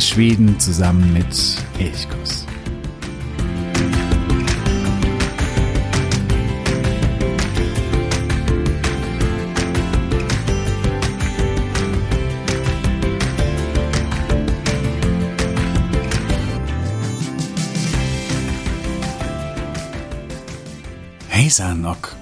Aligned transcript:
Entdecke 0.00 0.14
Schweden 0.14 0.58
zusammen 0.58 1.12
mit 1.12 1.26
Elchkuss. 1.78 2.46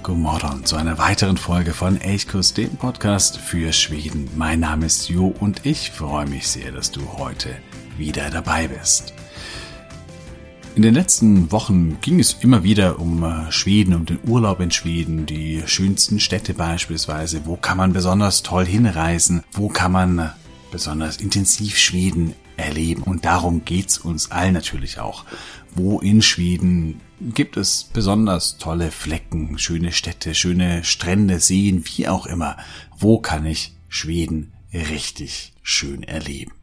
God 0.09 0.17
morgon 0.17 0.65
zu 0.65 0.75
einer 0.75 0.97
weiteren 0.97 1.37
Folge 1.37 1.71
von 1.71 2.01
Elchkurs, 2.01 2.55
dem 2.55 2.77
Podcast 2.77 3.37
für 3.37 3.71
Schweden. 3.71 4.27
Mein 4.35 4.61
Name 4.61 4.87
ist 4.87 5.07
Jo 5.07 5.27
und 5.27 5.67
ich 5.67 5.91
freue 5.91 6.25
mich 6.25 6.47
sehr, 6.47 6.71
dass 6.71 6.91
du 6.91 7.01
heute 7.17 7.49
wieder 7.99 8.29
dabei 8.29 8.67
bist. 8.67 9.13
In 10.75 10.83
den 10.83 10.93
letzten 10.93 11.51
Wochen 11.51 11.99
ging 11.99 12.19
es 12.19 12.37
immer 12.41 12.63
wieder 12.63 12.99
um 12.99 13.23
äh, 13.23 13.51
Schweden, 13.51 13.93
um 13.93 14.05
den 14.05 14.19
Urlaub 14.25 14.61
in 14.61 14.71
Schweden, 14.71 15.25
die 15.25 15.61
schönsten 15.65 16.19
Städte 16.19 16.53
beispielsweise. 16.53 17.41
Wo 17.45 17.57
kann 17.57 17.77
man 17.77 17.91
besonders 17.91 18.43
toll 18.43 18.65
hinreisen? 18.65 19.43
Wo 19.51 19.67
kann 19.67 19.91
man 19.91 20.31
besonders 20.71 21.17
intensiv 21.17 21.77
Schweden 21.77 22.33
erleben? 22.55 23.03
Und 23.03 23.25
darum 23.25 23.65
geht's 23.65 23.97
uns 23.97 24.31
allen 24.31 24.53
natürlich 24.53 24.99
auch. 24.99 25.25
Wo 25.75 25.99
in 25.99 26.21
Schweden 26.21 27.01
gibt 27.19 27.57
es 27.57 27.83
besonders 27.91 28.57
tolle 28.57 28.91
Flecken, 28.91 29.57
schöne 29.59 29.91
Städte, 29.91 30.33
schöne 30.33 30.83
Strände, 30.85 31.39
Seen, 31.39 31.83
wie 31.85 32.07
auch 32.07 32.25
immer. 32.25 32.55
Wo 32.97 33.19
kann 33.19 33.45
ich 33.45 33.75
Schweden 33.89 34.53
richtig 34.71 35.51
schön 35.61 36.03
erleben? 36.03 36.53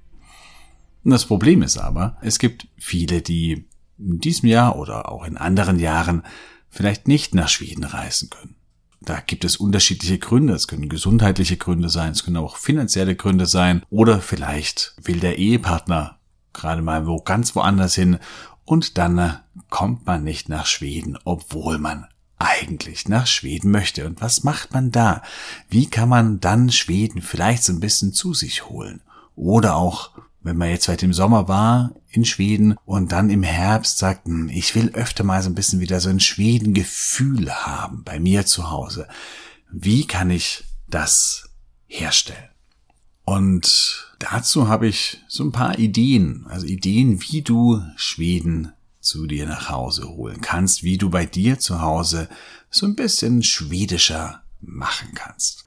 Das 1.08 1.24
Problem 1.24 1.62
ist 1.62 1.78
aber, 1.78 2.16
es 2.20 2.38
gibt 2.38 2.66
viele, 2.76 3.22
die 3.22 3.66
in 3.98 4.18
diesem 4.18 4.48
Jahr 4.48 4.76
oder 4.76 5.10
auch 5.10 5.24
in 5.24 5.36
anderen 5.36 5.78
Jahren 5.78 6.24
vielleicht 6.68 7.06
nicht 7.06 7.34
nach 7.34 7.48
Schweden 7.48 7.84
reisen 7.84 8.28
können. 8.28 8.56
Da 9.00 9.20
gibt 9.20 9.44
es 9.44 9.56
unterschiedliche 9.56 10.18
Gründe. 10.18 10.54
Es 10.54 10.66
können 10.66 10.88
gesundheitliche 10.88 11.56
Gründe 11.56 11.90
sein, 11.90 12.12
es 12.12 12.24
können 12.24 12.38
auch 12.38 12.56
finanzielle 12.56 13.14
Gründe 13.14 13.46
sein 13.46 13.82
oder 13.88 14.20
vielleicht 14.20 14.96
will 15.02 15.20
der 15.20 15.38
Ehepartner 15.38 16.18
gerade 16.52 16.82
mal 16.82 17.06
wo 17.06 17.20
ganz 17.20 17.54
woanders 17.54 17.94
hin 17.94 18.18
und 18.64 18.98
dann 18.98 19.18
äh, 19.18 19.34
kommt 19.70 20.06
man 20.06 20.24
nicht 20.24 20.48
nach 20.48 20.66
Schweden, 20.66 21.18
obwohl 21.24 21.78
man 21.78 22.06
eigentlich 22.38 23.08
nach 23.08 23.26
Schweden 23.26 23.70
möchte. 23.70 24.06
Und 24.06 24.20
was 24.20 24.42
macht 24.42 24.72
man 24.72 24.90
da? 24.90 25.22
Wie 25.68 25.88
kann 25.88 26.08
man 26.08 26.40
dann 26.40 26.70
Schweden 26.70 27.22
vielleicht 27.22 27.62
so 27.62 27.72
ein 27.72 27.80
bisschen 27.80 28.12
zu 28.12 28.34
sich 28.34 28.68
holen? 28.68 29.02
Oder 29.36 29.76
auch, 29.76 30.10
wenn 30.46 30.56
man 30.56 30.70
jetzt 30.70 30.86
vielleicht 30.86 31.02
im 31.02 31.12
Sommer 31.12 31.48
war 31.48 31.94
in 32.08 32.24
Schweden 32.24 32.76
und 32.84 33.12
dann 33.12 33.30
im 33.30 33.42
Herbst 33.42 33.98
sagt, 33.98 34.26
hm, 34.26 34.48
ich 34.48 34.74
will 34.74 34.90
öfter 34.94 35.24
mal 35.24 35.42
so 35.42 35.50
ein 35.50 35.54
bisschen 35.54 35.80
wieder 35.80 36.00
so 36.00 36.08
ein 36.08 36.20
Schweden-Gefühl 36.20 37.50
haben 37.50 38.04
bei 38.04 38.20
mir 38.20 38.46
zu 38.46 38.70
Hause. 38.70 39.08
Wie 39.70 40.06
kann 40.06 40.30
ich 40.30 40.64
das 40.88 41.50
herstellen? 41.86 42.48
Und 43.24 44.14
dazu 44.20 44.68
habe 44.68 44.86
ich 44.86 45.18
so 45.26 45.42
ein 45.42 45.52
paar 45.52 45.78
Ideen, 45.80 46.46
also 46.48 46.64
Ideen, 46.64 47.20
wie 47.22 47.42
du 47.42 47.82
Schweden 47.96 48.72
zu 49.00 49.26
dir 49.26 49.46
nach 49.46 49.68
Hause 49.68 50.08
holen 50.08 50.40
kannst, 50.40 50.84
wie 50.84 50.96
du 50.96 51.10
bei 51.10 51.26
dir 51.26 51.58
zu 51.58 51.80
Hause 51.80 52.28
so 52.70 52.86
ein 52.86 52.94
bisschen 52.94 53.42
schwedischer 53.42 54.42
machen 54.60 55.08
kannst. 55.14 55.64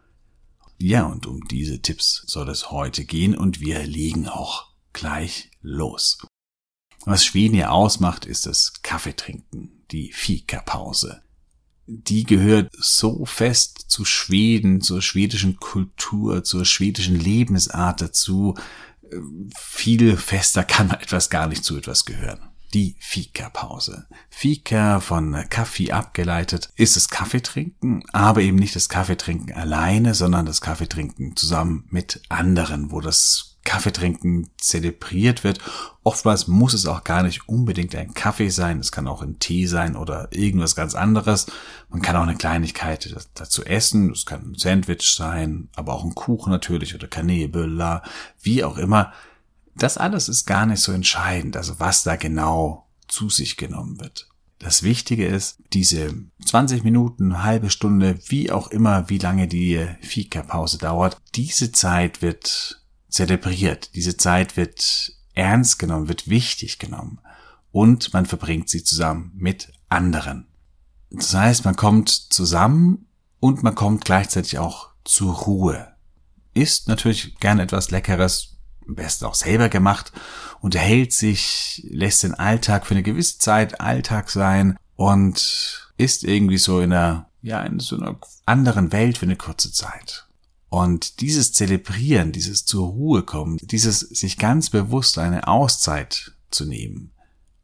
Ja, 0.78 1.03
und 1.03 1.28
um 1.28 1.46
diese 1.50 1.82
Tipps 1.82 2.24
soll 2.28 2.48
es 2.48 2.72
heute 2.72 3.03
gehen 3.03 3.36
und 3.36 3.59
wir 3.59 3.86
legen 3.86 4.30
auch 4.30 4.69
gleich 4.94 5.52
los. 5.62 6.20
Was 7.06 7.26
Schweden 7.26 7.56
hier 7.56 7.72
ausmacht, 7.72 8.26
ist 8.26 8.46
das 8.46 8.82
Kaffeetrinken, 8.82 9.86
die 9.92 10.12
Fika-Pause 10.12 11.24
die 11.92 12.24
gehört 12.24 12.72
so 12.78 13.26
fest 13.26 13.86
zu 13.88 14.06
Schweden, 14.06 14.80
zur 14.82 15.02
schwedischen 15.02 15.58
Kultur, 15.58 16.44
zur 16.44 16.64
schwedischen 16.64 17.20
Lebensart 17.20 18.02
dazu. 18.02 18.56
Viel 19.58 20.16
fester 20.16 20.64
kann 20.64 20.88
man 20.88 21.00
etwas 21.00 21.32
gar 21.32 21.48
nicht 21.48 21.64
zu 21.64 21.78
etwas 21.78 22.06
gehören. 22.06 22.42
Die 22.76 22.96
Fika-Pause. 23.00 24.06
Fika 24.30 25.00
von 25.00 25.36
Kaffee 25.50 25.92
abgeleitet 25.92 26.70
ist 26.76 26.96
das 26.96 27.10
Kaffeetrinken, 27.10 28.04
aber 28.14 28.42
eben 28.42 28.58
nicht 28.58 28.76
das 28.76 28.88
Kaffeetrinken 28.88 29.56
alleine, 29.56 30.14
sondern 30.14 30.46
das 30.46 30.62
Kaffeetrinken 30.62 31.36
zusammen 31.36 31.88
mit 31.90 32.22
anderen, 32.30 32.92
wo 32.92 33.02
das 33.02 33.49
Kaffeetrinken 33.69 34.50
zelebriert 34.57 35.44
wird. 35.44 35.59
Oftmals 36.02 36.47
muss 36.47 36.74
es 36.74 36.88
auch 36.88 37.03
gar 37.03 37.22
nicht 37.22 37.47
unbedingt 37.47 37.94
ein 37.94 38.16
Kaffee 38.16 38.50
sein. 38.50 38.80
Es 38.80 38.91
kann 38.91 39.07
auch 39.07 39.22
ein 39.22 39.38
Tee 39.38 39.68
sein 39.68 39.96
oder 39.96 40.28
irgendwas 40.31 40.75
ganz 40.75 40.96
anderes. 40.96 41.46
Man 41.90 42.02
kann 42.02 42.16
auch 42.16 42.24
eine 42.24 42.35
Kleinigkeit 42.35 43.16
dazu 43.35 43.63
essen. 43.63 44.12
Es 44.12 44.25
kann 44.25 44.41
ein 44.41 44.56
Sandwich 44.56 45.13
sein, 45.13 45.69
aber 45.75 45.94
auch 45.94 46.03
ein 46.03 46.16
Kuchen 46.16 46.52
natürlich 46.52 46.96
oder 46.96 47.08
Kanäbüller, 47.08 48.02
wie 48.41 48.63
auch 48.63 48.79
immer. 48.79 49.13
Das 49.75 50.00
alles 50.00 50.29
ist 50.29 50.47
gar 50.47 50.66
nicht 50.66 50.81
so 50.81 50.91
entscheidend, 50.91 51.56
also 51.56 51.79
was 51.79 52.02
da 52.02 52.16
genau 52.16 52.88
zu 53.08 53.29
sich 53.29 53.56
genommen 53.56 54.00
wird. 54.00 54.29
Das 54.58 54.81
Wichtige 54.81 55.28
ist, 55.28 55.59
diese 55.74 56.12
20 56.44 56.84
Minuten, 56.84 57.44
halbe 57.44 57.69
Stunde, 57.69 58.18
wie 58.25 58.52
auch 58.52 58.69
immer, 58.69 59.09
wie 59.09 59.19
lange 59.19 59.47
die 59.47 59.88
Fika-Pause 60.02 60.79
dauert, 60.79 61.22
diese 61.35 61.72
Zeit 61.72 62.24
wird 62.24 62.78
zelebriert. 63.09 63.96
Diese 63.96 64.18
Zeit 64.18 64.58
wird 64.58 65.14
ernst 65.34 65.80
genommen, 65.80 66.08
wird 66.08 66.30
wichtig 66.30 66.80
genommen. 66.80 67.20
Und 67.72 68.14
man 68.14 68.25
verbringt 68.25 68.70
sie 68.70 68.84
zusammen 68.84 69.31
mit 69.36 69.72
anderen. 69.90 70.47
Das 71.12 71.34
heißt, 71.34 71.66
man 71.66 71.75
kommt 71.75 72.09
zusammen 72.09 73.08
und 73.40 73.64
man 73.64 73.75
kommt 73.75 74.06
gleichzeitig 74.06 74.59
auch 74.59 74.90
zur 75.03 75.34
Ruhe. 75.34 75.88
Isst 76.53 76.88
natürlich 76.88 77.38
gern 77.40 77.59
etwas 77.59 77.92
Leckeres, 77.92 78.58
am 78.88 78.96
besten 78.96 79.26
auch 79.26 79.36
selber 79.36 79.70
gemacht, 79.70 80.12
unterhält 80.62 81.14
sich, 81.14 81.86
lässt 81.90 82.24
den 82.24 82.34
Alltag 82.34 82.86
für 82.86 82.96
eine 82.96 83.03
gewisse 83.03 83.38
Zeit 83.38 83.81
Alltag 83.81 84.30
sein 84.30 84.78
und 84.96 85.91
ist 85.97 86.24
irgendwie 86.24 86.58
so 86.58 86.81
in 86.81 86.91
einer, 86.91 87.30
ja, 87.41 87.62
in 87.62 87.80
so 87.80 87.97
einer 87.97 88.20
anderen 88.46 88.91
Welt 88.91 89.18
für 89.18 89.26
eine 89.26 89.36
kurze 89.36 89.72
Zeit. 89.72 90.28
Und 90.69 91.22
dieses 91.22 91.52
Zelebrieren, 91.52 92.31
dieses 92.31 92.66
zur 92.66 92.88
Ruhe 92.88 93.24
kommen, 93.24 93.57
dieses 93.62 94.00
sich 94.00 94.38
ganz 94.38 94.69
bewusst 94.69 95.18
eine 95.18 95.47
Auszeit 95.47 96.34
zu 96.52 96.66
nehmen, 96.66 97.12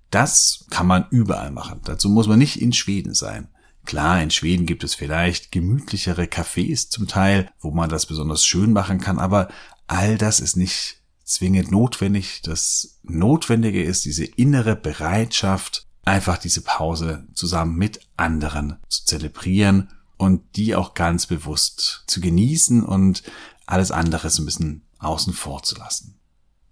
das 0.10 0.66
kann 0.70 0.88
man 0.88 1.06
überall 1.12 1.52
machen. 1.52 1.82
Dazu 1.84 2.10
muss 2.10 2.28
man 2.28 2.40
nicht 2.40 2.62
in 2.62 2.74
Schweden 2.74 3.14
sein. 3.14 3.50
Klar, 3.86 4.22
in 4.22 4.32
Schweden 4.32 4.66
gibt 4.66 4.84
es 4.84 4.96
vielleicht 4.96 5.52
gemütlichere 5.52 6.24
Cafés 6.24 6.90
zum 6.90 7.08
Teil, 7.08 7.52
wo 7.60 7.70
man 7.72 7.90
das 7.90 8.08
besonders 8.08 8.44
schön 8.44 8.74
machen 8.74 9.00
kann, 9.00 9.20
aber 9.20 9.50
all 9.86 10.18
das 10.18 10.40
ist 10.40 10.56
nicht 10.56 11.02
zwingend 11.24 11.72
notwendig. 11.72 12.42
Das 12.44 13.00
Notwendige 13.04 13.84
ist 13.84 14.06
diese 14.06 14.26
innere 14.26 14.76
Bereitschaft, 14.76 15.86
einfach 16.04 16.38
diese 16.38 16.62
Pause 16.62 17.28
zusammen 17.34 17.76
mit 17.76 18.00
anderen 18.18 18.78
zu 18.90 19.06
zelebrieren 19.06 19.90
und 20.18 20.42
die 20.56 20.76
auch 20.76 20.94
ganz 20.94 21.26
bewusst 21.26 22.04
zu 22.08 22.22
genießen 22.22 22.84
und 22.84 23.24
alles 23.66 23.92
andere 23.92 24.30
so 24.30 24.42
ein 24.42 24.46
bisschen 24.46 24.84
außen 25.00 25.34
vor 25.34 25.64
zu 25.64 25.76
lassen. 25.76 26.20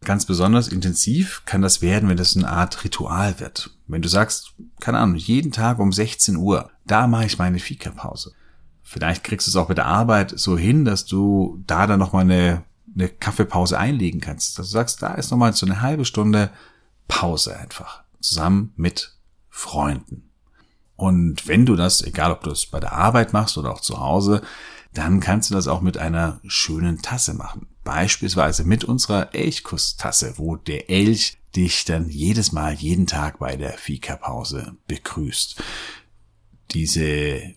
Ganz 0.03 0.25
besonders 0.25 0.67
intensiv 0.67 1.43
kann 1.45 1.61
das 1.61 1.81
werden, 1.81 2.09
wenn 2.09 2.17
das 2.17 2.35
eine 2.35 2.49
Art 2.49 2.83
Ritual 2.83 3.39
wird. 3.39 3.71
Wenn 3.87 4.01
du 4.01 4.09
sagst, 4.09 4.53
keine 4.79 4.99
Ahnung, 4.99 5.15
jeden 5.15 5.51
Tag 5.51 5.79
um 5.79 5.93
16 5.93 6.35
Uhr, 6.35 6.71
da 6.85 7.07
mache 7.07 7.25
ich 7.25 7.37
meine 7.37 7.59
Fika-Pause. 7.59 8.33
Vielleicht 8.81 9.23
kriegst 9.23 9.47
du 9.47 9.51
es 9.51 9.55
auch 9.55 9.69
mit 9.69 9.77
der 9.77 9.85
Arbeit 9.85 10.33
so 10.37 10.57
hin, 10.57 10.83
dass 10.83 11.05
du 11.05 11.63
da 11.65 11.87
dann 11.87 11.99
nochmal 11.99 12.23
eine, 12.23 12.63
eine 12.93 13.07
Kaffeepause 13.07 13.79
einlegen 13.79 14.19
kannst. 14.19 14.59
Dass 14.59 14.67
du 14.67 14.71
sagst, 14.73 15.01
da 15.01 15.13
ist 15.13 15.31
nochmal 15.31 15.53
so 15.53 15.65
eine 15.65 15.81
halbe 15.81 16.05
Stunde 16.05 16.51
Pause 17.07 17.57
einfach. 17.57 18.03
Zusammen 18.19 18.73
mit 18.75 19.15
Freunden. 19.49 20.29
Und 21.03 21.49
wenn 21.49 21.65
du 21.65 21.75
das, 21.75 22.01
egal 22.01 22.31
ob 22.31 22.43
du 22.43 22.51
es 22.51 22.65
bei 22.65 22.79
der 22.79 22.93
Arbeit 22.93 23.33
machst 23.33 23.57
oder 23.57 23.73
auch 23.73 23.81
zu 23.81 23.99
Hause, 23.99 24.41
dann 24.93 25.19
kannst 25.19 25.49
du 25.49 25.53
das 25.53 25.67
auch 25.67 25.81
mit 25.81 25.97
einer 25.97 26.39
schönen 26.47 27.01
Tasse 27.01 27.33
machen. 27.33 27.67
Beispielsweise 27.83 28.63
mit 28.63 28.85
unserer 28.85 29.35
Elchkusstasse, 29.35 30.35
wo 30.37 30.55
der 30.55 30.89
Elch 30.89 31.37
dich 31.57 31.83
dann 31.83 32.07
jedes 32.07 32.53
Mal, 32.53 32.75
jeden 32.75 33.05
Tag 33.05 33.39
bei 33.39 33.57
der 33.57 33.73
Fika-Pause 33.73 34.77
begrüßt. 34.87 35.61
Diese 36.71 37.53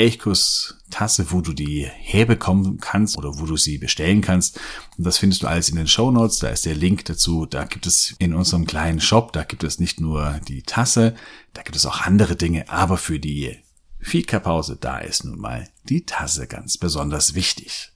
Elchkuss-Tasse, 0.00 1.30
wo 1.30 1.40
du 1.40 1.52
die 1.52 1.86
herbekommen 1.86 2.78
kannst 2.78 3.16
oder 3.18 3.38
wo 3.38 3.46
du 3.46 3.56
sie 3.56 3.78
bestellen 3.78 4.22
kannst. 4.22 4.58
Und 4.96 5.04
das 5.04 5.18
findest 5.18 5.42
du 5.42 5.46
alles 5.46 5.68
in 5.68 5.76
den 5.76 5.86
Show 5.86 6.10
Notes. 6.10 6.38
Da 6.38 6.48
ist 6.48 6.64
der 6.64 6.74
Link 6.74 7.04
dazu. 7.04 7.46
Da 7.46 7.64
gibt 7.64 7.86
es 7.86 8.14
in 8.18 8.34
unserem 8.34 8.66
kleinen 8.66 9.00
Shop, 9.00 9.32
da 9.32 9.44
gibt 9.44 9.62
es 9.62 9.78
nicht 9.78 10.00
nur 10.00 10.40
die 10.48 10.62
Tasse, 10.62 11.14
da 11.52 11.62
gibt 11.62 11.76
es 11.76 11.86
auch 11.86 12.00
andere 12.00 12.36
Dinge. 12.36 12.68
Aber 12.68 12.96
für 12.96 13.20
die 13.20 13.56
Fika-Pause, 14.00 14.78
da 14.80 14.98
ist 14.98 15.24
nun 15.24 15.38
mal 15.38 15.68
die 15.88 16.06
Tasse 16.06 16.46
ganz 16.46 16.78
besonders 16.78 17.34
wichtig. 17.34 17.92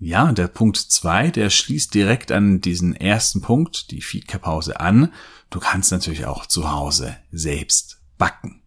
Ja, 0.00 0.32
der 0.32 0.48
Punkt 0.48 0.76
zwei, 0.76 1.30
der 1.30 1.50
schließt 1.50 1.92
direkt 1.92 2.30
an 2.30 2.60
diesen 2.60 2.94
ersten 2.94 3.40
Punkt, 3.40 3.90
die 3.90 4.00
Fika-Pause 4.00 4.80
an. 4.80 5.12
Du 5.50 5.58
kannst 5.58 5.90
natürlich 5.90 6.24
auch 6.26 6.46
zu 6.46 6.70
Hause 6.70 7.16
selbst 7.32 8.00
backen. 8.16 8.57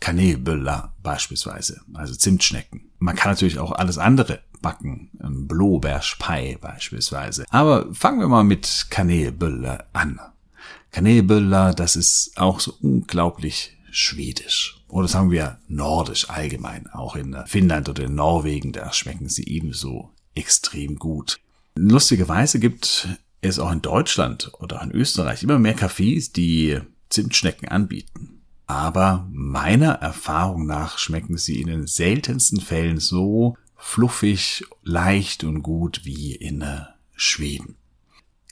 Kanelbüller 0.00 0.94
beispielsweise, 1.02 1.82
also 1.94 2.14
Zimtschnecken. 2.14 2.90
Man 2.98 3.16
kann 3.16 3.32
natürlich 3.32 3.58
auch 3.58 3.72
alles 3.72 3.98
andere 3.98 4.40
backen, 4.62 5.10
Blaubeerspei 5.12 6.58
beispielsweise. 6.60 7.44
Aber 7.50 7.94
fangen 7.94 8.20
wir 8.20 8.28
mal 8.28 8.44
mit 8.44 8.86
Kanelbüller 8.90 9.86
an. 9.92 10.20
Kanelbüller, 10.90 11.74
das 11.74 11.96
ist 11.96 12.32
auch 12.36 12.60
so 12.60 12.74
unglaublich 12.82 13.76
schwedisch. 13.90 14.82
Oder 14.88 15.08
sagen 15.08 15.30
wir 15.30 15.58
nordisch 15.68 16.28
allgemein. 16.30 16.88
Auch 16.88 17.16
in 17.16 17.36
Finnland 17.46 17.88
oder 17.88 18.04
in 18.04 18.14
Norwegen, 18.14 18.72
da 18.72 18.92
schmecken 18.92 19.28
sie 19.28 19.46
ebenso 19.46 20.10
extrem 20.34 20.96
gut. 20.96 21.40
Lustigerweise 21.76 22.58
gibt 22.58 23.08
es 23.40 23.58
auch 23.58 23.70
in 23.70 23.82
Deutschland 23.82 24.52
oder 24.58 24.82
in 24.82 24.90
Österreich 24.90 25.42
immer 25.42 25.58
mehr 25.58 25.76
Cafés, 25.76 26.32
die 26.32 26.78
Zimtschnecken 27.08 27.68
anbieten. 27.68 28.39
Aber 28.70 29.26
meiner 29.32 29.94
Erfahrung 29.94 30.64
nach 30.64 30.96
schmecken 30.96 31.36
sie 31.36 31.60
in 31.60 31.66
den 31.66 31.88
seltensten 31.88 32.60
Fällen 32.60 33.00
so 33.00 33.56
fluffig, 33.74 34.64
leicht 34.84 35.42
und 35.42 35.64
gut 35.64 36.04
wie 36.04 36.36
in 36.36 36.64
Schweden. 37.16 37.74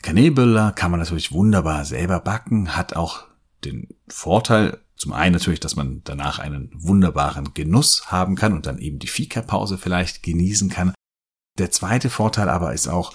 Kanelbüller 0.02 0.72
kann 0.72 0.90
man 0.90 0.98
natürlich 0.98 1.30
wunderbar 1.30 1.84
selber 1.84 2.18
backen, 2.18 2.76
hat 2.76 2.96
auch 2.96 3.26
den 3.64 3.94
Vorteil, 4.08 4.80
zum 4.96 5.12
einen 5.12 5.34
natürlich, 5.34 5.60
dass 5.60 5.76
man 5.76 6.02
danach 6.02 6.40
einen 6.40 6.72
wunderbaren 6.74 7.54
Genuss 7.54 8.10
haben 8.10 8.34
kann 8.34 8.54
und 8.54 8.66
dann 8.66 8.78
eben 8.78 8.98
die 8.98 9.06
Fika-Pause 9.06 9.78
vielleicht 9.78 10.24
genießen 10.24 10.68
kann. 10.68 10.94
Der 11.58 11.70
zweite 11.70 12.10
Vorteil 12.10 12.48
aber 12.48 12.74
ist 12.74 12.88
auch, 12.88 13.12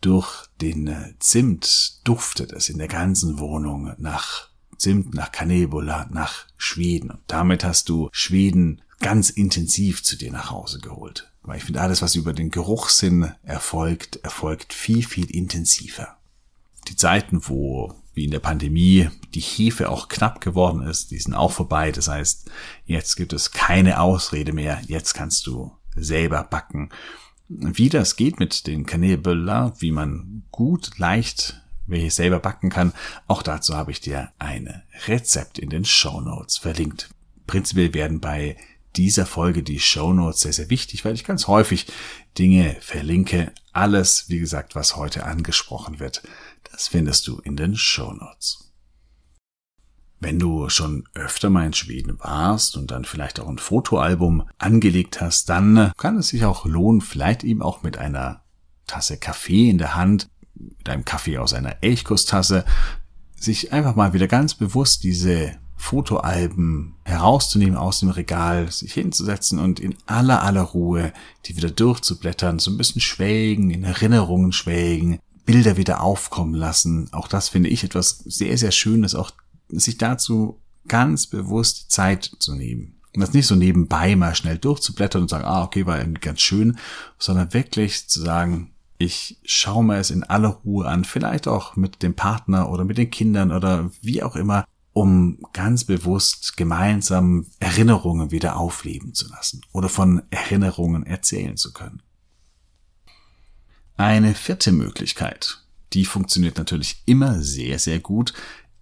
durch 0.00 0.46
den 0.60 0.86
äh, 0.86 1.14
Zimt 1.18 2.06
duftet 2.06 2.52
es 2.52 2.68
in 2.68 2.78
der 2.78 2.88
ganzen 2.88 3.40
Wohnung 3.40 3.92
nach 3.98 4.53
Zimt, 4.78 5.14
nach 5.14 5.32
Kanelbulla, 5.32 6.08
nach 6.10 6.46
Schweden. 6.56 7.10
Und 7.10 7.20
damit 7.26 7.64
hast 7.64 7.88
du 7.88 8.08
Schweden 8.12 8.82
ganz 9.00 9.30
intensiv 9.30 10.02
zu 10.02 10.16
dir 10.16 10.32
nach 10.32 10.50
Hause 10.50 10.78
geholt. 10.80 11.30
Weil 11.42 11.58
ich 11.58 11.64
finde, 11.64 11.80
alles, 11.80 12.00
was 12.00 12.14
über 12.14 12.32
den 12.32 12.50
Geruchssinn 12.50 13.32
erfolgt, 13.42 14.16
erfolgt 14.16 14.72
viel, 14.72 15.04
viel 15.06 15.30
intensiver. 15.30 16.16
Die 16.88 16.96
Zeiten, 16.96 17.48
wo, 17.48 17.94
wie 18.14 18.24
in 18.24 18.30
der 18.30 18.40
Pandemie, 18.40 19.10
die 19.34 19.40
Hefe 19.40 19.90
auch 19.90 20.08
knapp 20.08 20.40
geworden 20.40 20.82
ist, 20.82 21.10
die 21.10 21.18
sind 21.18 21.34
auch 21.34 21.52
vorbei. 21.52 21.92
Das 21.92 22.08
heißt, 22.08 22.50
jetzt 22.86 23.16
gibt 23.16 23.32
es 23.32 23.50
keine 23.50 24.00
Ausrede 24.00 24.52
mehr. 24.52 24.80
Jetzt 24.86 25.14
kannst 25.14 25.46
du 25.46 25.72
selber 25.96 26.42
backen 26.44 26.90
wie 27.48 27.88
das 27.88 28.16
geht 28.16 28.38
mit 28.38 28.66
den 28.66 28.86
Kanelböller, 28.86 29.74
wie 29.78 29.92
man 29.92 30.44
gut, 30.50 30.98
leicht 30.98 31.60
welche 31.86 32.10
selber 32.10 32.38
backen 32.38 32.70
kann, 32.70 32.92
auch 33.26 33.42
dazu 33.42 33.76
habe 33.76 33.90
ich 33.90 34.00
dir 34.00 34.32
ein 34.38 34.82
Rezept 35.06 35.58
in 35.58 35.70
den 35.70 35.84
Show 35.84 36.22
verlinkt. 36.60 37.10
Prinzipiell 37.46 37.92
werden 37.94 38.20
bei 38.20 38.56
dieser 38.96 39.26
Folge 39.26 39.62
die 39.62 39.80
Show 39.80 40.32
sehr, 40.32 40.52
sehr 40.52 40.70
wichtig, 40.70 41.04
weil 41.04 41.14
ich 41.14 41.24
ganz 41.24 41.46
häufig 41.46 41.86
Dinge 42.38 42.76
verlinke. 42.80 43.52
Alles, 43.72 44.28
wie 44.28 44.38
gesagt, 44.38 44.74
was 44.74 44.96
heute 44.96 45.24
angesprochen 45.24 45.98
wird, 45.98 46.22
das 46.70 46.88
findest 46.88 47.26
du 47.26 47.38
in 47.40 47.56
den 47.56 47.76
Show. 47.76 48.14
Wenn 50.20 50.38
du 50.38 50.68
schon 50.70 51.06
öfter 51.14 51.50
mal 51.50 51.66
in 51.66 51.74
Schweden 51.74 52.18
warst 52.20 52.76
und 52.76 52.90
dann 52.90 53.04
vielleicht 53.04 53.40
auch 53.40 53.48
ein 53.48 53.58
Fotoalbum 53.58 54.48
angelegt 54.58 55.20
hast, 55.20 55.48
dann 55.50 55.92
kann 55.98 56.16
es 56.16 56.28
sich 56.28 56.44
auch 56.44 56.64
lohnen, 56.64 57.00
vielleicht 57.00 57.44
eben 57.44 57.62
auch 57.62 57.82
mit 57.82 57.98
einer 57.98 58.42
Tasse 58.86 59.18
Kaffee 59.18 59.70
in 59.70 59.78
der 59.78 59.94
Hand, 59.94 60.28
mit 60.54 60.88
einem 60.88 61.04
Kaffee 61.04 61.38
aus 61.38 61.54
einer 61.54 61.76
Elchkusstasse, 61.82 62.64
sich 63.36 63.72
einfach 63.72 63.94
mal 63.94 64.12
wieder 64.12 64.28
ganz 64.28 64.54
bewusst 64.54 65.04
diese 65.04 65.52
Fotoalben 65.76 66.94
herauszunehmen 67.04 67.76
aus 67.76 68.00
dem 68.00 68.08
Regal, 68.08 68.70
sich 68.70 68.94
hinzusetzen 68.94 69.58
und 69.58 69.80
in 69.80 69.94
aller 70.06 70.42
aller 70.42 70.62
Ruhe 70.62 71.12
die 71.44 71.56
wieder 71.56 71.70
durchzublättern, 71.70 72.58
so 72.58 72.70
ein 72.70 72.78
bisschen 72.78 73.00
schwelgen, 73.00 73.70
in 73.70 73.84
Erinnerungen 73.84 74.52
schwelgen, 74.52 75.18
Bilder 75.44 75.76
wieder 75.76 76.00
aufkommen 76.00 76.54
lassen. 76.54 77.12
Auch 77.12 77.28
das 77.28 77.50
finde 77.50 77.68
ich 77.68 77.84
etwas 77.84 78.18
sehr, 78.24 78.56
sehr 78.56 78.70
Schönes, 78.70 79.14
auch 79.14 79.32
sich 79.68 79.98
dazu 79.98 80.60
ganz 80.88 81.26
bewusst 81.26 81.90
Zeit 81.90 82.30
zu 82.38 82.54
nehmen. 82.54 83.00
Und 83.14 83.20
das 83.20 83.32
nicht 83.32 83.46
so 83.46 83.54
nebenbei 83.54 84.16
mal 84.16 84.34
schnell 84.34 84.58
durchzublättern 84.58 85.22
und 85.22 85.28
sagen, 85.28 85.44
ah, 85.44 85.62
okay, 85.62 85.86
war 85.86 85.98
irgendwie 85.98 86.20
ganz 86.20 86.40
schön, 86.40 86.78
sondern 87.18 87.52
wirklich 87.52 88.08
zu 88.08 88.20
sagen, 88.20 88.73
ich 89.04 89.38
schaue 89.44 89.84
mir 89.84 89.98
es 89.98 90.10
in 90.10 90.24
aller 90.24 90.48
Ruhe 90.48 90.86
an, 90.86 91.04
vielleicht 91.04 91.46
auch 91.46 91.76
mit 91.76 92.02
dem 92.02 92.14
Partner 92.14 92.70
oder 92.70 92.84
mit 92.84 92.98
den 92.98 93.10
Kindern 93.10 93.52
oder 93.52 93.90
wie 94.00 94.22
auch 94.22 94.36
immer, 94.36 94.64
um 94.92 95.44
ganz 95.52 95.84
bewusst 95.84 96.56
gemeinsam 96.56 97.46
Erinnerungen 97.58 98.30
wieder 98.30 98.56
aufleben 98.56 99.12
zu 99.12 99.28
lassen 99.28 99.60
oder 99.72 99.88
von 99.88 100.22
Erinnerungen 100.30 101.04
erzählen 101.04 101.56
zu 101.56 101.72
können. 101.72 102.02
Eine 103.96 104.34
vierte 104.34 104.72
Möglichkeit, 104.72 105.62
die 105.92 106.04
funktioniert 106.04 106.58
natürlich 106.58 107.02
immer 107.06 107.40
sehr, 107.40 107.78
sehr 107.78 108.00
gut, 108.00 108.32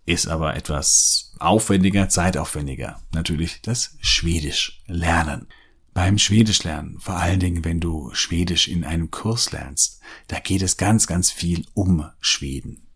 ist 0.07 0.27
aber 0.29 0.57
etwas 0.57 1.35
aufwendiger, 1.39 2.09
zeitaufwendiger. 2.09 3.01
Natürlich 3.13 3.61
das 3.63 3.97
Schwedisch 4.01 4.83
lernen. 4.87 5.47
Beim 5.95 6.19
Schwedisch 6.19 6.63
lernen, 6.65 6.99
vor 7.01 7.17
allen 7.17 7.41
Dingen, 7.41 7.65
wenn 7.65 7.81
du 7.81 8.11
Schwedisch 8.15 8.69
in 8.69 8.85
einem 8.85 9.11
Kurs 9.11 9.53
lernst, 9.53 10.01
da 10.29 10.39
geht 10.39 10.63
es 10.63 10.79
ganz, 10.79 11.07
ganz 11.07 11.31
viel 11.31 11.67
um 11.75 12.07
Schweden. 12.21 12.87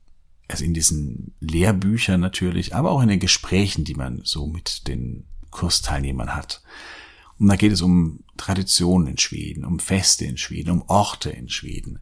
Also 0.49 0.65
in 0.65 0.75
diesen 0.75 1.35
Lehrbüchern 1.41 2.21
natürlich, 2.21 2.75
aber 2.75 2.91
auch 2.91 3.03
in 3.03 3.09
den 3.09 3.21
Gesprächen, 3.21 3.85
die 3.85 3.95
man 3.95 4.23
so 4.25 4.47
mit 4.47 4.89
den 4.89 5.27
Kursteilnehmern 5.51 6.35
hat. 6.35 6.63
Und 7.39 7.49
da 7.49 7.57
geht 7.57 7.73
es 7.73 7.83
um 7.83 8.21
Traditionen 8.37 9.09
in 9.09 9.19
Schweden, 9.19 9.65
um 9.65 9.79
Feste 9.79 10.25
in 10.25 10.39
Schweden, 10.39 10.71
um 10.71 10.85
Orte 10.87 11.31
in 11.31 11.49
Schweden. 11.49 11.99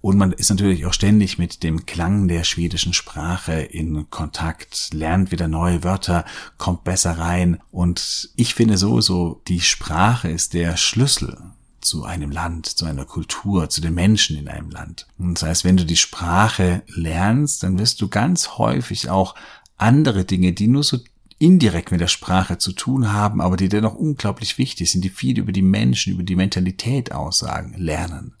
Und 0.00 0.16
man 0.16 0.32
ist 0.32 0.50
natürlich 0.50 0.86
auch 0.86 0.92
ständig 0.92 1.38
mit 1.38 1.62
dem 1.62 1.86
Klang 1.86 2.28
der 2.28 2.44
schwedischen 2.44 2.92
Sprache 2.92 3.54
in 3.54 4.08
Kontakt, 4.10 4.90
lernt 4.92 5.32
wieder 5.32 5.48
neue 5.48 5.82
Wörter, 5.82 6.24
kommt 6.56 6.84
besser 6.84 7.18
rein. 7.18 7.58
Und 7.72 8.30
ich 8.36 8.54
finde 8.54 8.78
sowieso, 8.78 9.40
die 9.48 9.60
Sprache 9.60 10.28
ist 10.28 10.54
der 10.54 10.76
Schlüssel 10.76 11.36
zu 11.80 12.04
einem 12.04 12.30
Land, 12.30 12.66
zu 12.66 12.84
einer 12.84 13.04
Kultur, 13.04 13.70
zu 13.70 13.80
den 13.80 13.94
Menschen 13.94 14.36
in 14.36 14.48
einem 14.48 14.70
Land. 14.70 15.06
Und 15.18 15.34
das 15.34 15.48
heißt, 15.48 15.64
wenn 15.64 15.76
du 15.76 15.84
die 15.84 15.96
Sprache 15.96 16.82
lernst, 16.88 17.62
dann 17.62 17.78
wirst 17.78 18.00
du 18.00 18.08
ganz 18.08 18.58
häufig 18.58 19.10
auch 19.10 19.34
andere 19.76 20.24
Dinge, 20.24 20.52
die 20.52 20.68
nur 20.68 20.82
so 20.82 20.98
indirekt 21.38 21.92
mit 21.92 22.00
der 22.00 22.08
Sprache 22.08 22.58
zu 22.58 22.72
tun 22.72 23.12
haben, 23.12 23.40
aber 23.40 23.56
die 23.56 23.68
dennoch 23.68 23.94
unglaublich 23.94 24.58
wichtig 24.58 24.90
sind, 24.90 25.04
die 25.04 25.10
viel 25.10 25.38
über 25.38 25.52
die 25.52 25.62
Menschen, 25.62 26.12
über 26.12 26.22
die 26.24 26.36
Mentalität 26.36 27.12
aussagen, 27.12 27.74
lernen. 27.76 28.34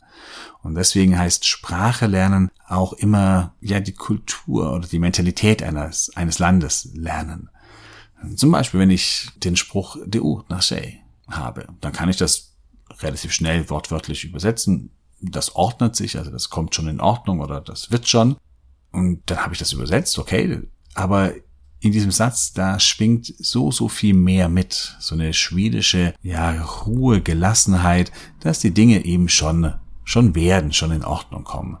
Und 0.62 0.74
deswegen 0.74 1.16
heißt 1.16 1.46
Sprache 1.46 2.06
lernen 2.06 2.50
auch 2.66 2.92
immer, 2.92 3.54
ja, 3.60 3.80
die 3.80 3.92
Kultur 3.92 4.74
oder 4.74 4.88
die 4.88 4.98
Mentalität 4.98 5.62
eines, 5.62 6.10
eines 6.16 6.38
Landes 6.38 6.90
lernen. 6.94 7.50
Zum 8.34 8.50
Beispiel, 8.50 8.80
wenn 8.80 8.90
ich 8.90 9.28
den 9.36 9.54
Spruch 9.54 9.96
de 10.04 10.20
ut 10.20 10.50
nach 10.50 10.68
habe, 11.28 11.68
dann 11.80 11.92
kann 11.92 12.08
ich 12.08 12.16
das 12.16 12.56
relativ 13.00 13.32
schnell 13.32 13.70
wortwörtlich 13.70 14.24
übersetzen. 14.24 14.90
Das 15.20 15.54
ordnet 15.54 15.94
sich, 15.94 16.18
also 16.18 16.30
das 16.30 16.50
kommt 16.50 16.74
schon 16.74 16.88
in 16.88 17.00
Ordnung 17.00 17.40
oder 17.40 17.60
das 17.60 17.92
wird 17.92 18.08
schon. 18.08 18.36
Und 18.90 19.22
dann 19.26 19.38
habe 19.38 19.52
ich 19.52 19.58
das 19.58 19.72
übersetzt, 19.72 20.18
okay. 20.18 20.62
Aber 20.94 21.32
in 21.80 21.92
diesem 21.92 22.10
Satz, 22.10 22.52
da 22.52 22.80
schwingt 22.80 23.32
so, 23.38 23.70
so 23.70 23.88
viel 23.88 24.14
mehr 24.14 24.48
mit. 24.48 24.96
So 24.98 25.14
eine 25.14 25.32
schwedische, 25.32 26.14
ja, 26.22 26.62
Ruhe, 26.62 27.20
Gelassenheit, 27.20 28.10
dass 28.40 28.58
die 28.58 28.72
Dinge 28.72 29.04
eben 29.04 29.28
schon, 29.28 29.74
schon 30.04 30.34
werden, 30.34 30.72
schon 30.72 30.90
in 30.90 31.04
Ordnung 31.04 31.44
kommen. 31.44 31.78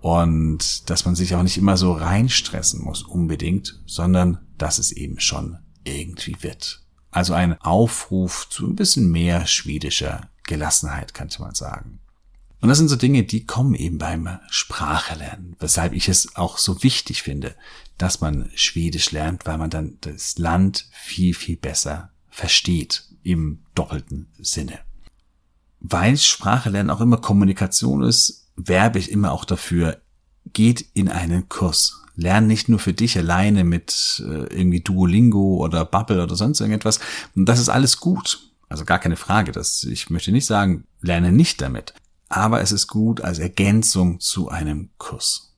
Und 0.00 0.88
dass 0.88 1.04
man 1.04 1.16
sich 1.16 1.34
auch 1.34 1.42
nicht 1.42 1.58
immer 1.58 1.76
so 1.76 1.92
reinstressen 1.92 2.82
muss, 2.82 3.02
unbedingt, 3.02 3.80
sondern 3.86 4.38
dass 4.56 4.78
es 4.78 4.92
eben 4.92 5.20
schon 5.20 5.58
irgendwie 5.84 6.36
wird. 6.40 6.82
Also 7.10 7.34
ein 7.34 7.60
Aufruf 7.60 8.48
zu 8.50 8.66
ein 8.66 8.76
bisschen 8.76 9.10
mehr 9.10 9.46
schwedischer 9.46 10.28
Gelassenheit, 10.44 11.12
könnte 11.12 11.42
man 11.42 11.54
sagen. 11.54 12.00
Und 12.60 12.68
das 12.68 12.78
sind 12.78 12.88
so 12.88 12.96
Dinge, 12.96 13.22
die 13.22 13.44
kommen 13.44 13.74
eben 13.74 13.98
beim 13.98 14.38
Sprachelernen, 14.48 15.56
weshalb 15.60 15.92
ich 15.92 16.08
es 16.08 16.36
auch 16.36 16.58
so 16.58 16.82
wichtig 16.82 17.22
finde, 17.22 17.54
dass 17.98 18.20
man 18.20 18.50
Schwedisch 18.54 19.10
lernt, 19.12 19.46
weil 19.46 19.58
man 19.58 19.70
dann 19.70 19.98
das 20.00 20.38
Land 20.38 20.88
viel, 20.92 21.34
viel 21.34 21.56
besser 21.56 22.10
versteht 22.28 23.04
im 23.22 23.60
doppelten 23.74 24.28
Sinne. 24.38 24.78
Weil 25.80 26.16
Sprache 26.16 26.70
lernen 26.70 26.90
auch 26.90 27.00
immer 27.00 27.18
Kommunikation 27.18 28.02
ist, 28.02 28.48
werbe 28.56 28.98
ich 28.98 29.10
immer 29.10 29.32
auch 29.32 29.44
dafür, 29.44 30.00
geht 30.52 30.84
in 30.94 31.08
einen 31.08 31.48
Kurs. 31.48 32.02
Lern 32.14 32.46
nicht 32.46 32.68
nur 32.68 32.78
für 32.78 32.94
dich 32.94 33.18
alleine 33.18 33.62
mit 33.64 34.22
äh, 34.26 34.46
irgendwie 34.54 34.80
Duolingo 34.80 35.56
oder 35.56 35.84
Bubble 35.84 36.22
oder 36.22 36.34
sonst 36.34 36.60
irgendetwas. 36.60 36.98
Und 37.34 37.46
das 37.46 37.60
ist 37.60 37.68
alles 37.68 37.98
gut. 37.98 38.40
Also 38.68 38.84
gar 38.84 38.98
keine 38.98 39.16
Frage. 39.16 39.52
Das, 39.52 39.84
ich 39.84 40.08
möchte 40.08 40.32
nicht 40.32 40.46
sagen, 40.46 40.84
lerne 41.02 41.30
nicht 41.30 41.60
damit. 41.60 41.94
aber 42.28 42.60
es 42.60 42.72
ist 42.72 42.88
gut 42.88 43.20
als 43.20 43.38
Ergänzung 43.38 44.20
zu 44.20 44.48
einem 44.48 44.90
Kurs. 44.98 45.55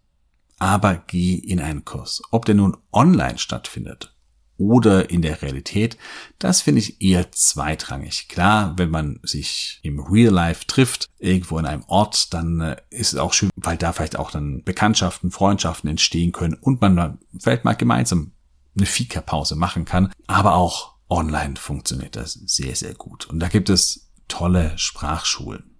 Aber 0.58 1.02
geh 1.06 1.34
in 1.34 1.60
einen 1.60 1.84
Kurs. 1.84 2.22
Ob 2.30 2.44
der 2.44 2.54
nun 2.54 2.76
online 2.92 3.38
stattfindet 3.38 4.14
oder 4.56 5.08
in 5.08 5.22
der 5.22 5.40
Realität, 5.40 5.96
das 6.38 6.62
finde 6.62 6.80
ich 6.80 7.00
eher 7.00 7.30
zweitrangig. 7.30 8.28
Klar, 8.28 8.74
wenn 8.76 8.90
man 8.90 9.20
sich 9.22 9.78
im 9.82 10.00
Real 10.00 10.34
Life 10.34 10.66
trifft, 10.66 11.08
irgendwo 11.18 11.58
in 11.58 11.66
einem 11.66 11.84
Ort, 11.86 12.34
dann 12.34 12.60
äh, 12.60 12.76
ist 12.90 13.12
es 13.12 13.18
auch 13.18 13.32
schön, 13.32 13.50
weil 13.54 13.76
da 13.76 13.92
vielleicht 13.92 14.18
auch 14.18 14.32
dann 14.32 14.64
Bekanntschaften, 14.64 15.30
Freundschaften 15.30 15.88
entstehen 15.88 16.32
können 16.32 16.54
und 16.54 16.80
man 16.80 17.18
vielleicht 17.38 17.64
mal 17.64 17.74
gemeinsam 17.74 18.32
eine 18.76 18.86
Fika-Pause 18.86 19.54
machen 19.54 19.84
kann. 19.84 20.12
Aber 20.26 20.54
auch 20.54 20.96
online 21.08 21.56
funktioniert 21.56 22.16
das 22.16 22.32
sehr, 22.32 22.74
sehr 22.74 22.94
gut. 22.94 23.26
Und 23.26 23.40
da 23.40 23.48
gibt 23.48 23.70
es 23.70 24.10
tolle 24.26 24.76
Sprachschulen. 24.76 25.77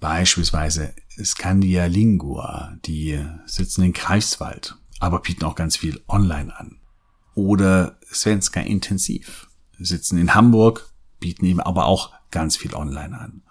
Beispielsweise 0.00 0.94
Scandia 1.22 1.84
Lingua, 1.84 2.76
die 2.86 3.22
sitzen 3.44 3.84
in 3.84 3.92
Greifswald, 3.92 4.76
aber 4.98 5.20
bieten 5.20 5.44
auch 5.44 5.54
ganz 5.54 5.76
viel 5.76 6.02
online 6.08 6.56
an. 6.56 6.80
Oder 7.34 7.98
Svenska 8.12 8.60
Intensiv, 8.60 9.48
sitzen 9.78 10.18
in 10.18 10.34
Hamburg, 10.34 10.92
bieten 11.20 11.44
eben 11.44 11.60
aber 11.60 11.84
auch 11.84 12.12
ganz 12.30 12.56
viel 12.56 12.74
online 12.74 13.18
an. 13.18 13.42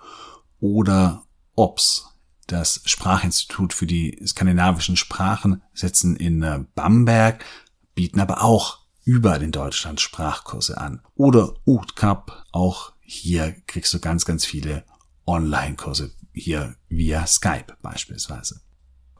Oder 0.59 1.23
OPS, 1.55 2.07
das 2.47 2.81
Sprachinstitut 2.85 3.73
für 3.73 3.85
die 3.85 4.19
skandinavischen 4.25 4.97
Sprachen, 4.97 5.61
sitzen 5.73 6.15
in 6.15 6.41
äh, 6.41 6.65
Bamberg, 6.73 7.45
bieten 7.93 8.19
aber 8.19 8.43
auch 8.43 8.79
überall 9.03 9.43
in 9.43 9.51
Deutschland 9.51 10.01
Sprachkurse 10.01 10.79
an. 10.79 11.01
Oder 11.15 11.53
UTCAP, 11.65 12.43
auch 12.51 12.93
hier 13.01 13.55
kriegst 13.67 13.93
du 13.93 13.99
ganz, 13.99 14.25
ganz 14.25 14.45
viele 14.45 14.83
Online-Kurse 15.25 16.11
hier 16.39 16.75
via 16.87 17.25
Skype 17.27 17.77
beispielsweise. 17.81 18.61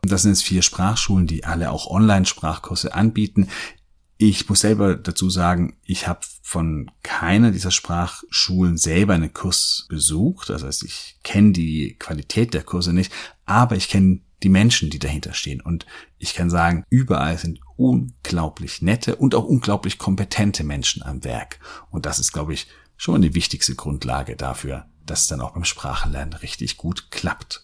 Das 0.02 0.22
sind 0.22 0.32
jetzt 0.32 0.44
vier 0.44 0.62
Sprachschulen, 0.62 1.28
die 1.28 1.44
alle 1.44 1.72
auch 1.72 1.88
Online-Sprachkurse 1.88 2.94
anbieten. 2.94 3.50
Ich 4.18 4.48
muss 4.50 4.62
selber 4.62 4.96
dazu 4.96 5.30
sagen, 5.30 5.78
ich 5.84 6.08
habe 6.08 6.22
von 6.42 6.92
keiner 7.04 7.52
dieser 7.52 7.72
Sprachschulen 7.72 8.78
selber 8.78 9.14
einen 9.14 9.34
Kurs 9.34 9.86
besucht. 9.90 10.50
Das 10.50 10.64
heißt, 10.64 10.84
ich 10.84 11.20
kenne 11.24 11.52
die 11.52 11.96
Qualität 12.00 12.54
der 12.54 12.64
Kurse 12.64 12.94
nicht, 12.94 13.14
aber 13.46 13.76
ich 13.76 13.90
kenne 13.90 14.22
die 14.44 14.50
Menschen, 14.50 14.90
die 14.90 15.00
dahinter 15.00 15.34
stehen. 15.34 15.62
Und 15.62 15.86
ich 16.18 16.34
kann 16.34 16.50
sagen, 16.50 16.86
überall 16.90 17.38
sind 17.38 17.60
unglaublich 17.76 18.82
nette 18.82 19.16
und 19.16 19.36
auch 19.36 19.46
unglaublich 19.46 19.98
kompetente 19.98 20.64
Menschen 20.64 21.04
am 21.04 21.24
Werk. 21.24 21.60
Und 21.90 22.06
das 22.06 22.20
ist, 22.20 22.32
glaube 22.32 22.54
ich, 22.54 22.68
schon 22.98 23.14
mal 23.14 23.22
die 23.22 23.36
wichtigste 23.36 23.76
Grundlage 23.76 24.36
dafür, 24.36 24.86
dass 25.10 25.22
es 25.22 25.28
dann 25.28 25.42
auch 25.42 25.52
beim 25.52 25.66
Sprachenlernen 25.66 26.34
richtig 26.34 26.78
gut 26.78 27.12
klappt. 27.12 27.64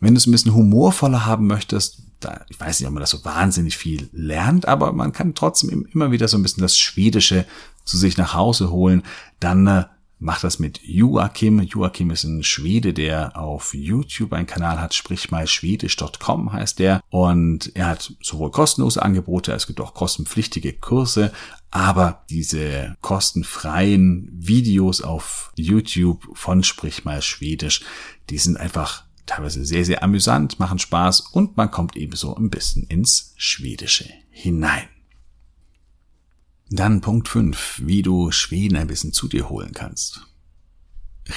Wenn 0.00 0.14
du 0.14 0.18
es 0.18 0.26
ein 0.26 0.32
bisschen 0.32 0.54
humorvoller 0.54 1.26
haben 1.26 1.46
möchtest, 1.46 2.02
da, 2.20 2.44
ich 2.48 2.58
weiß 2.58 2.80
nicht, 2.80 2.86
ob 2.88 2.94
man 2.94 3.00
das 3.00 3.10
so 3.10 3.24
wahnsinnig 3.24 3.76
viel 3.76 4.08
lernt, 4.12 4.66
aber 4.66 4.92
man 4.92 5.12
kann 5.12 5.34
trotzdem 5.34 5.86
immer 5.92 6.10
wieder 6.10 6.28
so 6.28 6.36
ein 6.36 6.42
bisschen 6.42 6.62
das 6.62 6.78
Schwedische 6.78 7.46
zu 7.84 7.96
sich 7.96 8.16
nach 8.16 8.34
Hause 8.34 8.70
holen, 8.70 9.02
dann 9.40 9.66
äh, 9.66 9.84
macht 10.22 10.44
das 10.44 10.58
mit 10.58 10.80
Joachim. 10.84 11.60
Joachim 11.60 12.10
ist 12.10 12.24
ein 12.24 12.44
Schwede, 12.44 12.94
der 12.94 13.36
auf 13.36 13.74
YouTube 13.74 14.32
einen 14.32 14.46
Kanal 14.46 14.80
hat, 14.80 14.94
sprich 14.94 15.30
mal 15.30 15.46
schwedisch.com 15.46 16.52
heißt 16.52 16.78
der. 16.78 17.00
Und 17.10 17.74
er 17.74 17.88
hat 17.88 18.14
sowohl 18.22 18.50
kostenlose 18.50 19.02
Angebote, 19.02 19.52
es 19.52 19.66
gibt 19.66 19.80
auch 19.80 19.94
kostenpflichtige 19.94 20.74
Kurse, 20.74 21.32
aber 21.72 22.22
diese 22.28 22.98
kostenfreien 23.00 24.28
Videos 24.30 25.00
auf 25.00 25.52
YouTube 25.56 26.28
von 26.36 26.62
Sprich 26.62 27.06
mal 27.06 27.22
Schwedisch, 27.22 27.82
die 28.28 28.36
sind 28.36 28.58
einfach 28.58 29.04
teilweise 29.24 29.64
sehr, 29.64 29.86
sehr 29.86 30.02
amüsant, 30.02 30.60
machen 30.60 30.78
Spaß 30.78 31.20
und 31.32 31.56
man 31.56 31.70
kommt 31.70 31.96
ebenso 31.96 32.36
ein 32.36 32.50
bisschen 32.50 32.84
ins 32.84 33.32
Schwedische 33.38 34.06
hinein. 34.30 34.86
Dann 36.68 37.00
Punkt 37.00 37.28
5, 37.28 37.80
wie 37.84 38.02
du 38.02 38.30
Schweden 38.32 38.76
ein 38.76 38.86
bisschen 38.86 39.14
zu 39.14 39.26
dir 39.26 39.48
holen 39.48 39.72
kannst. 39.72 40.26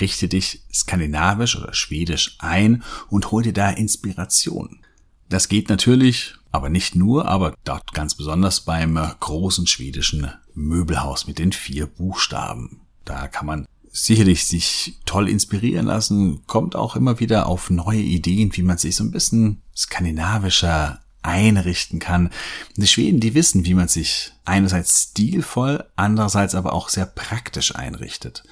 Richte 0.02 0.28
dich 0.28 0.64
skandinavisch 0.74 1.56
oder 1.56 1.74
schwedisch 1.74 2.36
ein 2.40 2.84
und 3.08 3.32
hol 3.32 3.42
dir 3.42 3.54
da 3.54 3.70
Inspiration. 3.70 4.86
Das 5.30 5.48
geht 5.48 5.70
natürlich, 5.70 6.36
aber 6.56 6.70
nicht 6.70 6.96
nur, 6.96 7.28
aber 7.28 7.54
dort 7.64 7.94
ganz 7.94 8.16
besonders 8.16 8.62
beim 8.62 8.96
großen 9.20 9.68
schwedischen 9.68 10.32
Möbelhaus 10.54 11.28
mit 11.28 11.38
den 11.38 11.52
vier 11.52 11.86
Buchstaben. 11.86 12.82
Da 13.04 13.28
kann 13.28 13.46
man 13.46 13.68
sicherlich 13.92 14.46
sich 14.46 15.00
toll 15.06 15.30
inspirieren 15.30 15.86
lassen, 15.86 16.46
kommt 16.48 16.76
auch 16.76 16.96
immer 16.96 17.20
wieder 17.20 17.48
auf 17.48 17.70
neue 17.70 18.02
Ideen, 18.02 18.56
wie 18.56 18.62
man 18.62 18.78
sich 18.78 18.96
so 18.96 19.04
ein 19.04 19.12
bisschen 19.12 19.62
skandinavischer 19.76 21.00
einrichten 21.22 22.00
kann. 22.00 22.30
Die 22.76 22.88
Schweden, 22.88 23.20
die 23.20 23.34
wissen, 23.34 23.66
wie 23.66 23.74
man 23.74 23.88
sich 23.88 24.34
einerseits 24.44 25.10
stilvoll, 25.12 25.86
andererseits 25.96 26.56
aber 26.56 26.74
auch 26.74 26.90
sehr 26.90 27.06
praktisch 27.06 27.76
einrichtet. 27.76 28.44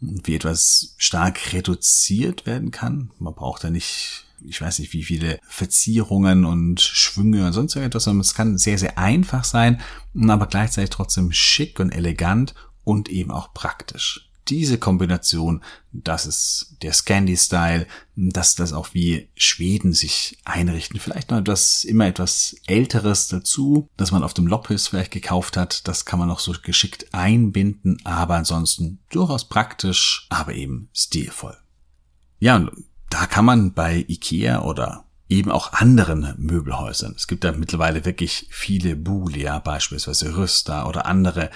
Wie 0.00 0.34
etwas 0.34 0.94
stark 0.98 1.52
reduziert 1.52 2.46
werden 2.46 2.70
kann. 2.70 3.10
Man 3.18 3.34
braucht 3.34 3.64
da 3.64 3.70
nicht, 3.70 4.25
ich 4.44 4.60
weiß 4.60 4.78
nicht, 4.78 4.92
wie 4.92 5.04
viele 5.04 5.38
Verzierungen 5.48 6.44
und 6.44 6.80
Schwünge 6.80 7.46
und 7.46 7.52
sonst 7.52 7.74
irgendetwas, 7.74 8.04
sondern 8.04 8.20
es 8.20 8.34
kann 8.34 8.58
sehr, 8.58 8.78
sehr 8.78 8.98
einfach 8.98 9.44
sein, 9.44 9.80
aber 10.28 10.46
gleichzeitig 10.46 10.90
trotzdem 10.90 11.32
schick 11.32 11.80
und 11.80 11.90
elegant 11.90 12.54
und 12.84 13.08
eben 13.08 13.30
auch 13.30 13.52
praktisch 13.54 14.26
diese 14.48 14.78
Kombination, 14.78 15.62
das 15.92 16.26
ist 16.26 16.76
der 16.82 16.92
Scandi-Style, 16.92 17.86
dass 18.14 18.54
das 18.54 18.72
auch 18.72 18.88
wie 18.92 19.28
Schweden 19.36 19.92
sich 19.92 20.38
einrichten. 20.44 21.00
Vielleicht 21.00 21.30
noch 21.30 21.38
etwas, 21.38 21.84
immer 21.84 22.06
etwas 22.06 22.56
Älteres 22.66 23.28
dazu, 23.28 23.88
das 23.96 24.12
man 24.12 24.22
auf 24.22 24.34
dem 24.34 24.46
Loppis 24.46 24.88
vielleicht 24.88 25.10
gekauft 25.10 25.56
hat. 25.56 25.88
Das 25.88 26.04
kann 26.04 26.18
man 26.18 26.28
noch 26.28 26.40
so 26.40 26.54
geschickt 26.62 27.12
einbinden, 27.12 27.98
aber 28.04 28.36
ansonsten 28.36 29.00
durchaus 29.10 29.48
praktisch, 29.48 30.26
aber 30.28 30.54
eben 30.54 30.88
stilvoll. 30.92 31.56
Ja, 32.38 32.56
und 32.56 32.70
da 33.10 33.26
kann 33.26 33.44
man 33.44 33.72
bei 33.72 34.04
Ikea 34.08 34.62
oder 34.62 35.04
eben 35.28 35.50
auch 35.50 35.72
anderen 35.72 36.34
Möbelhäusern. 36.38 37.14
Es 37.16 37.26
gibt 37.26 37.44
da 37.44 37.52
mittlerweile 37.52 38.04
wirklich 38.04 38.46
viele 38.50 38.96
Bulia, 38.96 39.58
beispielsweise 39.58 40.36
Rüster 40.36 40.88
oder 40.88 41.06
andere, 41.06 41.50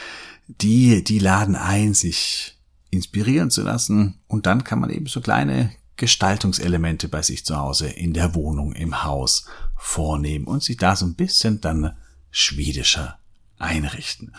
die, 0.49 1.05
die 1.05 1.19
laden 1.19 1.55
ein, 1.55 1.95
sich 1.95 2.59
inspirieren 2.91 3.51
zu 3.51 3.63
lassen 3.63 4.21
und 4.27 4.47
dann 4.47 4.65
kann 4.65 4.81
man 4.81 4.91
eben 4.91 5.07
so 5.07 5.21
kleine 5.21 5.71
Gestaltungselemente 5.97 7.09
bei 7.09 7.23
sich 7.23 7.45
zu 7.45 7.57
Hause 7.57 7.89
in 7.89 8.15
der 8.15 8.35
Wohnung, 8.35 8.73
im 8.73 9.05
Haus 9.05 9.47
vornehmen 9.77 10.47
und 10.47 10.63
sich 10.63 10.77
da 10.77 10.97
so 10.97 11.07
ein 11.07 11.15
bisschen 11.15 11.61
dann 11.61 11.97
schwedischer 12.31 13.19
einrichten. 13.59 14.35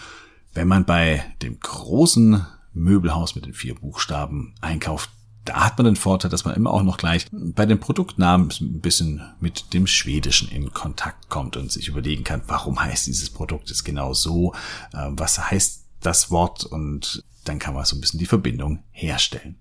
Wenn 0.53 0.68
man 0.68 0.86
bei 0.86 1.24
dem 1.41 1.60
großen 1.60 2.46
Möbelhaus 2.74 3.36
mit 3.36 3.46
den 3.46 3.53
vier 3.53 3.75
Buchstaben 3.75 4.56
einkauft, 4.60 5.12
da 5.45 5.65
hat 5.65 5.77
man 5.77 5.86
den 5.86 5.95
Vorteil, 5.95 6.29
dass 6.29 6.45
man 6.45 6.55
immer 6.55 6.71
auch 6.71 6.83
noch 6.83 6.98
gleich 6.98 7.25
bei 7.31 7.65
den 7.65 7.79
Produktnamen 7.79 8.51
ein 8.62 8.81
bisschen 8.81 9.21
mit 9.39 9.74
dem 9.74 9.88
Schwedischen 9.88 10.50
in 10.50 10.74
Kontakt 10.74 11.29
kommt 11.29 11.57
und 11.57 11.71
sich 11.71 11.88
überlegen 11.88 12.24
kann, 12.24 12.43
warum 12.48 12.79
heißt 12.79 13.07
dieses 13.07 13.29
Produkt 13.29 13.69
jetzt 13.69 13.83
genau 13.83 14.13
so, 14.13 14.53
äh, 14.93 15.07
was 15.10 15.50
heißt 15.50 15.86
das 16.01 16.31
Wort 16.31 16.65
und 16.65 17.24
dann 17.43 17.60
kann 17.60 17.74
man 17.74 17.86
so 17.86 17.95
ein 17.95 18.01
bisschen 18.01 18.19
die 18.19 18.25
Verbindung 18.25 18.83
herstellen. 18.91 19.57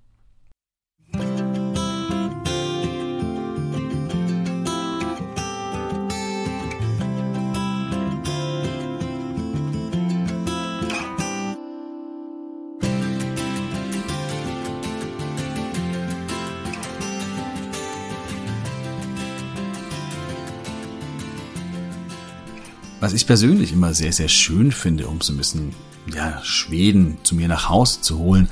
Was 23.00 23.14
ich 23.14 23.26
persönlich 23.26 23.72
immer 23.72 23.94
sehr, 23.94 24.12
sehr 24.12 24.28
schön 24.28 24.72
finde, 24.72 25.08
um 25.08 25.22
so 25.22 25.32
ein 25.32 25.38
bisschen 25.38 25.74
ja, 26.14 26.38
Schweden 26.44 27.16
zu 27.22 27.34
mir 27.34 27.48
nach 27.48 27.70
Hause 27.70 28.02
zu 28.02 28.18
holen. 28.18 28.50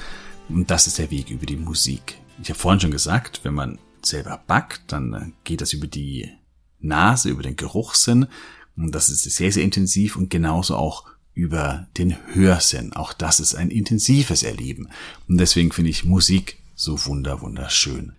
Und 0.48 0.70
das 0.70 0.86
ist 0.86 0.98
der 0.98 1.10
Weg 1.10 1.28
über 1.28 1.44
die 1.44 1.56
Musik. 1.56 2.18
Ich 2.42 2.48
habe 2.48 2.58
vorhin 2.58 2.80
schon 2.80 2.90
gesagt, 2.90 3.40
wenn 3.42 3.52
man 3.52 3.78
selber 4.02 4.42
backt, 4.46 4.90
dann 4.90 5.12
äh, 5.12 5.26
geht 5.44 5.60
das 5.60 5.74
über 5.74 5.86
die 5.86 6.30
Nase, 6.80 7.28
über 7.28 7.42
den 7.42 7.56
Geruchssinn. 7.56 8.26
Und 8.74 8.94
das 8.94 9.10
ist 9.10 9.24
sehr, 9.24 9.52
sehr 9.52 9.64
intensiv 9.64 10.16
und 10.16 10.30
genauso 10.30 10.76
auch 10.76 11.04
über 11.34 11.86
den 11.98 12.16
Hörsinn. 12.32 12.94
Auch 12.94 13.12
das 13.12 13.40
ist 13.40 13.54
ein 13.54 13.70
intensives 13.70 14.42
Erleben. 14.42 14.88
Und 15.28 15.36
deswegen 15.36 15.72
finde 15.72 15.90
ich 15.90 16.06
Musik 16.06 16.56
so 16.74 17.04
wunder, 17.04 17.42
wunderschön. 17.42 18.12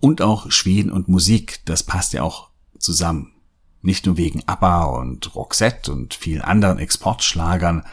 Und 0.00 0.22
auch 0.22 0.50
Schweden 0.50 0.90
und 0.90 1.08
Musik, 1.08 1.60
das 1.66 1.82
passt 1.82 2.14
ja 2.14 2.22
auch 2.22 2.48
zusammen. 2.78 3.33
Nicht 3.84 4.06
nur 4.06 4.16
wegen 4.16 4.42
ABBA 4.46 4.84
und 4.84 5.34
Roxette 5.34 5.92
und 5.92 6.14
vielen 6.14 6.40
anderen 6.40 6.78
Exportschlagern, 6.78 7.84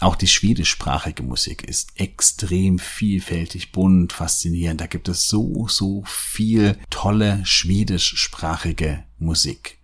Auch 0.00 0.16
die 0.16 0.26
schwedischsprachige 0.26 1.22
Musik 1.22 1.62
ist 1.62 2.00
extrem 2.00 2.78
vielfältig, 2.78 3.70
bunt, 3.70 4.12
faszinierend. 4.12 4.80
Da 4.80 4.86
gibt 4.86 5.08
es 5.08 5.28
so, 5.28 5.68
so 5.68 6.02
viel 6.04 6.76
tolle 6.90 7.40
schwedischsprachige 7.44 9.04
Musik. 9.18 9.78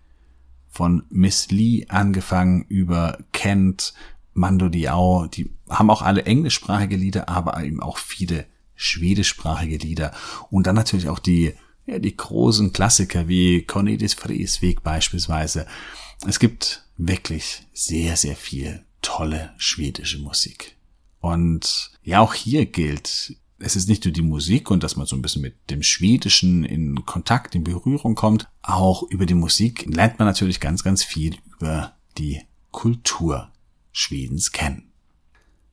Von 0.69 1.05
Miss 1.11 1.51
Lee 1.51 1.87
angefangen 1.89 2.65
über 2.69 3.19
Kent, 3.33 3.95
Mando 4.33 4.69
Diao, 4.69 5.27
die 5.27 5.51
haben 5.69 5.91
auch 5.91 6.03
alle 6.03 6.25
englischsprachige 6.25 6.97
Lieder, 6.97 7.29
aber 7.29 7.63
eben 7.63 7.81
auch 7.81 7.99
viele 7.99 8.47
schwedischsprachige 8.75 9.77
Lieder. 9.77 10.13
Und 10.51 10.67
dann 10.67 10.75
natürlich 10.75 11.09
auch 11.09 11.19
die, 11.21 11.55
ja, 11.91 11.99
die 11.99 12.17
großen 12.17 12.73
Klassiker 12.73 13.29
wie 13.29 13.63
Cornelis 13.63 14.15
Vreesweg 14.15 14.83
beispielsweise. 14.83 15.67
Es 16.27 16.39
gibt 16.39 16.85
wirklich 16.97 17.63
sehr, 17.73 18.17
sehr 18.17 18.37
viel 18.37 18.85
tolle 19.03 19.53
schwedische 19.57 20.19
Musik. 20.19 20.77
Und 21.21 21.91
ja, 22.03 22.21
auch 22.21 22.35
hier 22.35 22.67
gilt, 22.67 23.37
es 23.59 23.77
ist 23.77 23.89
nicht 23.89 24.05
nur 24.05 24.13
die 24.13 24.23
Musik 24.23 24.71
und 24.71 24.83
dass 24.83 24.97
man 24.97 25.07
so 25.07 25.17
ein 25.17 25.23
bisschen 25.23 25.43
mit 25.43 25.55
dem 25.71 25.83
Schwedischen 25.83 26.65
in 26.65 27.05
Kontakt, 27.05 27.55
in 27.55 27.65
Berührung 27.65 28.15
kommt, 28.15 28.49
auch 28.63 29.03
über 29.11 29.27
die 29.27 29.35
Musik 29.35 29.87
lernt 29.87 30.19
man 30.19 30.29
natürlich 30.29 30.61
ganz, 30.61 30.85
ganz 30.85 31.03
viel 31.03 31.37
über 31.59 31.95
die 32.19 32.43
Kultur 32.71 33.51
Schwedens 33.93 34.53
kennen. 34.53 34.93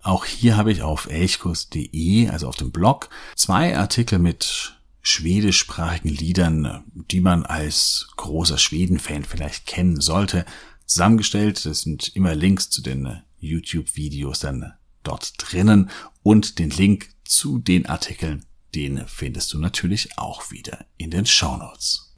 Auch 0.02 0.26
hier 0.26 0.58
habe 0.58 0.72
ich 0.72 0.82
auf 0.82 1.08
elchkurs.de, 1.08 2.30
also 2.30 2.48
auf 2.48 2.56
dem 2.56 2.72
Blog, 2.72 3.10
zwei 3.36 3.78
Artikel 3.78 4.20
mit 4.20 4.77
schwedischsprachigen 5.08 6.10
Liedern, 6.10 6.84
die 6.94 7.22
man 7.22 7.46
als 7.46 8.10
großer 8.18 8.58
Schweden-Fan 8.58 9.24
vielleicht 9.24 9.66
kennen 9.66 10.02
sollte, 10.02 10.46
zusammengestellt. 10.86 11.66
Das 11.66 11.82
sind 11.82 12.10
immer 12.16 12.36
Links 12.36 12.70
zu 12.70 12.82
den 12.82 13.22
YouTube-Videos 13.40 14.40
dann 14.40 14.74
dort 15.04 15.34
drinnen 15.38 15.90
und 16.24 16.60
den 16.60 16.70
Link 16.70 17.10
zu 17.24 17.58
den 17.58 17.86
Artikeln, 17.86 18.46
den 18.76 19.06
findest 19.08 19.54
du 19.54 19.60
natürlich 19.60 20.18
auch 20.18 20.52
wieder 20.52 20.86
in 20.98 21.12
den 21.12 21.26
Show 21.26 21.56
Notes. 21.56 22.16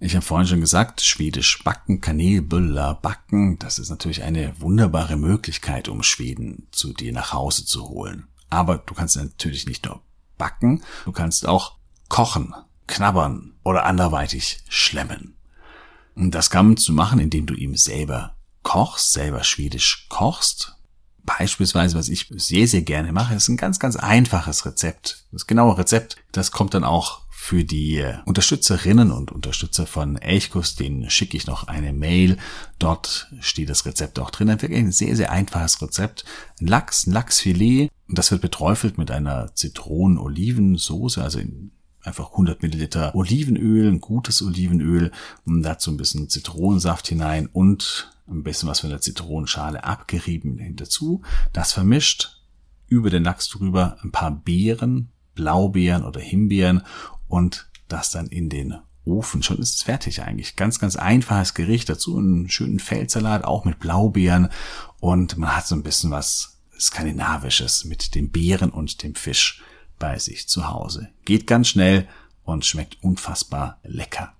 Ich 0.00 0.16
habe 0.16 0.24
vorhin 0.24 0.48
schon 0.48 0.60
gesagt, 0.60 1.00
Schwedisch 1.00 1.62
backen, 1.62 2.00
Kanelbüller 2.00 2.94
backen, 2.94 3.58
das 3.60 3.78
ist 3.78 3.88
natürlich 3.88 4.22
eine 4.22 4.60
wunderbare 4.60 5.16
Möglichkeit, 5.16 5.88
um 5.88 6.02
Schweden 6.02 6.66
zu 6.72 6.92
dir 6.92 7.12
nach 7.12 7.32
Hause 7.32 7.64
zu 7.64 7.88
holen. 7.88 8.26
Aber 8.50 8.78
du 8.78 8.94
kannst 8.94 9.16
natürlich 9.16 9.66
nicht 9.66 9.84
nur 9.86 10.02
backen, 10.38 10.82
du 11.04 11.12
kannst 11.12 11.46
auch 11.46 11.76
kochen, 12.08 12.54
knabbern 12.86 13.54
oder 13.62 13.86
anderweitig 13.86 14.60
schlemmen. 14.68 15.36
Und 16.14 16.32
das 16.32 16.50
kannst 16.50 16.88
du 16.88 16.92
machen, 16.92 17.18
indem 17.18 17.46
du 17.46 17.54
ihm 17.54 17.76
selber 17.76 18.36
kochst, 18.62 19.12
selber 19.12 19.44
Schwedisch 19.44 20.06
kochst. 20.08 20.76
Beispielsweise, 21.24 21.96
was 21.96 22.08
ich 22.08 22.28
sehr, 22.30 22.68
sehr 22.68 22.82
gerne 22.82 23.12
mache, 23.12 23.34
ist 23.34 23.48
ein 23.48 23.56
ganz, 23.56 23.78
ganz 23.78 23.96
einfaches 23.96 24.66
Rezept. 24.66 25.24
Das 25.32 25.46
genaue 25.46 25.78
Rezept, 25.78 26.16
das 26.32 26.50
kommt 26.50 26.74
dann 26.74 26.84
auch 26.84 27.22
für 27.44 27.62
die 27.62 28.02
Unterstützerinnen 28.24 29.10
und 29.10 29.30
Unterstützer 29.30 29.86
von 29.86 30.16
Elchkus, 30.16 30.76
denen 30.76 31.10
schicke 31.10 31.36
ich 31.36 31.46
noch 31.46 31.68
eine 31.68 31.92
Mail. 31.92 32.38
Dort 32.78 33.30
steht 33.40 33.68
das 33.68 33.84
Rezept 33.84 34.18
auch 34.18 34.30
drin. 34.30 34.48
Ein 34.48 34.62
wirklich 34.62 34.96
sehr, 34.96 35.14
sehr 35.14 35.30
einfaches 35.30 35.82
Rezept. 35.82 36.24
Ein 36.58 36.68
Lachs, 36.68 37.06
ein 37.06 37.12
Lachsfilet. 37.12 37.90
Und 38.08 38.16
das 38.16 38.30
wird 38.30 38.40
beträufelt 38.40 38.96
mit 38.96 39.10
einer 39.10 39.54
Zitronen-Olivensoße, 39.54 41.22
also 41.22 41.38
einfach 42.00 42.30
100 42.30 42.62
Milliliter 42.62 43.14
Olivenöl, 43.14 43.88
ein 43.88 44.00
gutes 44.00 44.40
Olivenöl, 44.40 45.12
und 45.44 45.62
dazu 45.62 45.90
ein 45.90 45.98
bisschen 45.98 46.30
Zitronensaft 46.30 47.08
hinein 47.08 47.46
und 47.52 48.10
ein 48.26 48.42
bisschen 48.42 48.70
was 48.70 48.80
von 48.80 48.88
der 48.88 49.02
Zitronenschale 49.02 49.84
abgerieben 49.84 50.76
dazu. 50.76 51.20
Das 51.52 51.74
vermischt 51.74 52.40
über 52.88 53.10
den 53.10 53.22
Lachs 53.22 53.50
drüber 53.50 53.98
ein 54.02 54.12
paar 54.12 54.30
Beeren, 54.30 55.10
Blaubeeren 55.34 56.04
oder 56.04 56.20
Himbeeren 56.20 56.82
und 57.28 57.68
das 57.88 58.10
dann 58.10 58.26
in 58.26 58.48
den 58.48 58.74
Ofen. 59.04 59.42
Schon 59.42 59.58
ist 59.58 59.76
es 59.76 59.82
fertig 59.82 60.22
eigentlich. 60.22 60.56
Ganz, 60.56 60.78
ganz 60.78 60.96
einfaches 60.96 61.54
Gericht. 61.54 61.88
Dazu 61.88 62.18
einen 62.18 62.48
schönen 62.48 62.78
Feldsalat, 62.78 63.44
auch 63.44 63.64
mit 63.64 63.78
Blaubeeren. 63.78 64.48
Und 65.00 65.36
man 65.36 65.54
hat 65.54 65.66
so 65.66 65.74
ein 65.74 65.82
bisschen 65.82 66.10
was 66.10 66.58
Skandinavisches 66.78 67.84
mit 67.84 68.14
den 68.14 68.30
Beeren 68.30 68.70
und 68.70 69.02
dem 69.02 69.14
Fisch 69.14 69.62
bei 69.98 70.18
sich 70.18 70.48
zu 70.48 70.68
Hause. 70.68 71.10
Geht 71.24 71.46
ganz 71.46 71.68
schnell 71.68 72.08
und 72.44 72.64
schmeckt 72.64 73.02
unfassbar 73.02 73.78
lecker. 73.82 74.32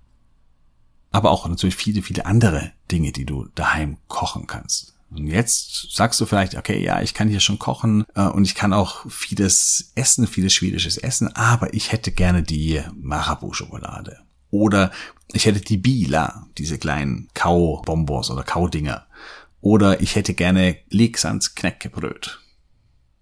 Aber 1.11 1.31
auch 1.31 1.47
natürlich 1.47 1.75
viele, 1.75 2.01
viele 2.01 2.25
andere 2.25 2.73
Dinge, 2.91 3.11
die 3.11 3.25
du 3.25 3.47
daheim 3.55 3.97
kochen 4.07 4.47
kannst. 4.47 4.94
Und 5.09 5.27
jetzt 5.27 5.95
sagst 5.95 6.19
du 6.19 6.25
vielleicht, 6.25 6.55
okay, 6.55 6.83
ja, 6.83 7.01
ich 7.01 7.13
kann 7.13 7.29
hier 7.29 7.39
schon 7.39 7.59
kochen 7.59 8.05
äh, 8.15 8.23
und 8.23 8.43
ich 8.43 8.55
kann 8.55 8.73
auch 8.73 9.09
vieles 9.09 9.91
essen, 9.95 10.27
vieles 10.27 10.53
schwedisches 10.53 10.97
Essen, 10.97 11.33
aber 11.35 11.73
ich 11.73 11.91
hätte 11.91 12.11
gerne 12.11 12.43
die 12.43 12.81
Marabou-Schokolade. 12.95 14.19
Oder 14.49 14.91
ich 15.33 15.45
hätte 15.45 15.61
die 15.61 15.77
Bila, 15.77 16.47
diese 16.57 16.77
kleinen 16.77 17.27
Kaubonbons 17.33 18.29
oder 18.29 18.43
Kaudinger. 18.43 19.07
Oder 19.61 20.01
ich 20.01 20.15
hätte 20.15 20.33
gerne 20.33 20.77
Leksans 20.89 21.55
Knäckebröt. 21.55 22.39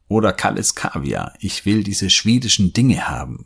Oder 0.07 0.33
Kalles 0.33 0.75
Kaviar. 0.75 1.33
Ich 1.39 1.65
will 1.65 1.83
diese 1.83 2.09
schwedischen 2.09 2.73
Dinge 2.73 3.07
haben. 3.07 3.45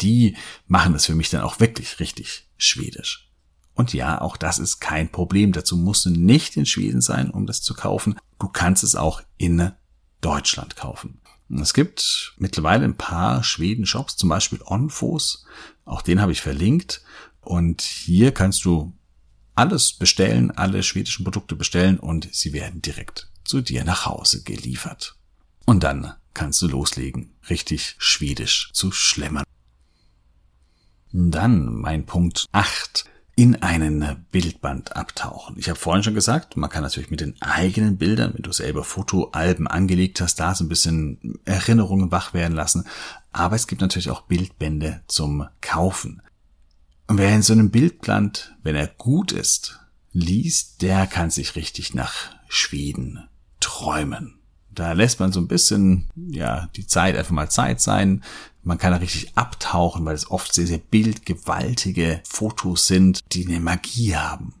Die 0.00 0.36
machen 0.66 0.94
es 0.94 1.06
für 1.06 1.14
mich 1.14 1.30
dann 1.30 1.42
auch 1.42 1.60
wirklich 1.60 2.00
richtig 2.00 2.48
schwedisch. 2.56 3.27
Und 3.78 3.92
ja, 3.92 4.20
auch 4.20 4.36
das 4.36 4.58
ist 4.58 4.80
kein 4.80 5.08
Problem. 5.08 5.52
Dazu 5.52 5.76
musst 5.76 6.04
du 6.04 6.10
nicht 6.10 6.56
in 6.56 6.66
Schweden 6.66 7.00
sein, 7.00 7.30
um 7.30 7.46
das 7.46 7.62
zu 7.62 7.74
kaufen. 7.74 8.18
Du 8.40 8.48
kannst 8.48 8.82
es 8.82 8.96
auch 8.96 9.22
in 9.36 9.70
Deutschland 10.20 10.74
kaufen. 10.74 11.20
Es 11.48 11.74
gibt 11.74 12.34
mittlerweile 12.38 12.84
ein 12.84 12.96
paar 12.96 13.44
Schweden-Shops, 13.44 14.16
zum 14.16 14.30
Beispiel 14.30 14.60
Onfos. 14.64 15.46
Auch 15.84 16.02
den 16.02 16.20
habe 16.20 16.32
ich 16.32 16.40
verlinkt. 16.40 17.04
Und 17.40 17.82
hier 17.82 18.34
kannst 18.34 18.64
du 18.64 18.94
alles 19.54 19.92
bestellen, 19.92 20.50
alle 20.50 20.82
schwedischen 20.82 21.22
Produkte 21.22 21.54
bestellen 21.54 22.00
und 22.00 22.28
sie 22.32 22.52
werden 22.52 22.82
direkt 22.82 23.30
zu 23.44 23.60
dir 23.60 23.84
nach 23.84 24.06
Hause 24.06 24.42
geliefert. 24.42 25.14
Und 25.66 25.84
dann 25.84 26.14
kannst 26.34 26.60
du 26.62 26.66
loslegen, 26.66 27.32
richtig 27.48 27.94
schwedisch 27.98 28.70
zu 28.72 28.90
schlemmern. 28.90 29.44
Dann 31.12 31.72
mein 31.76 32.06
Punkt 32.06 32.46
8 32.50 33.04
in 33.38 33.54
einen 33.62 34.26
Bildband 34.32 34.96
abtauchen. 34.96 35.54
Ich 35.60 35.68
habe 35.68 35.78
vorhin 35.78 36.02
schon 36.02 36.16
gesagt, 36.16 36.56
man 36.56 36.70
kann 36.70 36.82
natürlich 36.82 37.12
mit 37.12 37.20
den 37.20 37.40
eigenen 37.40 37.96
Bildern, 37.96 38.34
wenn 38.34 38.42
du 38.42 38.50
selber 38.50 38.82
Fotoalben 38.82 39.68
angelegt 39.68 40.20
hast, 40.20 40.40
da 40.40 40.56
so 40.56 40.64
ein 40.64 40.68
bisschen 40.68 41.38
Erinnerungen 41.44 42.10
wach 42.10 42.34
werden 42.34 42.56
lassen. 42.56 42.82
Aber 43.30 43.54
es 43.54 43.68
gibt 43.68 43.80
natürlich 43.80 44.10
auch 44.10 44.22
Bildbände 44.22 45.02
zum 45.06 45.46
Kaufen. 45.60 46.20
Und 47.06 47.18
wer 47.18 47.32
in 47.32 47.42
so 47.42 47.52
einem 47.52 47.70
Bildband, 47.70 48.56
wenn 48.64 48.74
er 48.74 48.88
gut 48.88 49.30
ist, 49.30 49.78
liest, 50.10 50.82
der 50.82 51.06
kann 51.06 51.30
sich 51.30 51.54
richtig 51.54 51.94
nach 51.94 52.34
Schweden 52.48 53.28
träumen. 53.60 54.37
Da 54.70 54.92
lässt 54.92 55.20
man 55.20 55.32
so 55.32 55.40
ein 55.40 55.48
bisschen, 55.48 56.06
ja, 56.14 56.68
die 56.76 56.86
Zeit 56.86 57.16
einfach 57.16 57.32
mal 57.32 57.50
Zeit 57.50 57.80
sein. 57.80 58.22
Man 58.62 58.78
kann 58.78 58.92
da 58.92 58.98
richtig 58.98 59.36
abtauchen, 59.36 60.04
weil 60.04 60.14
es 60.14 60.30
oft 60.30 60.54
sehr, 60.54 60.66
sehr 60.66 60.78
bildgewaltige 60.78 62.20
Fotos 62.24 62.86
sind, 62.86 63.20
die 63.32 63.46
eine 63.46 63.60
Magie 63.60 64.14
haben. 64.14 64.54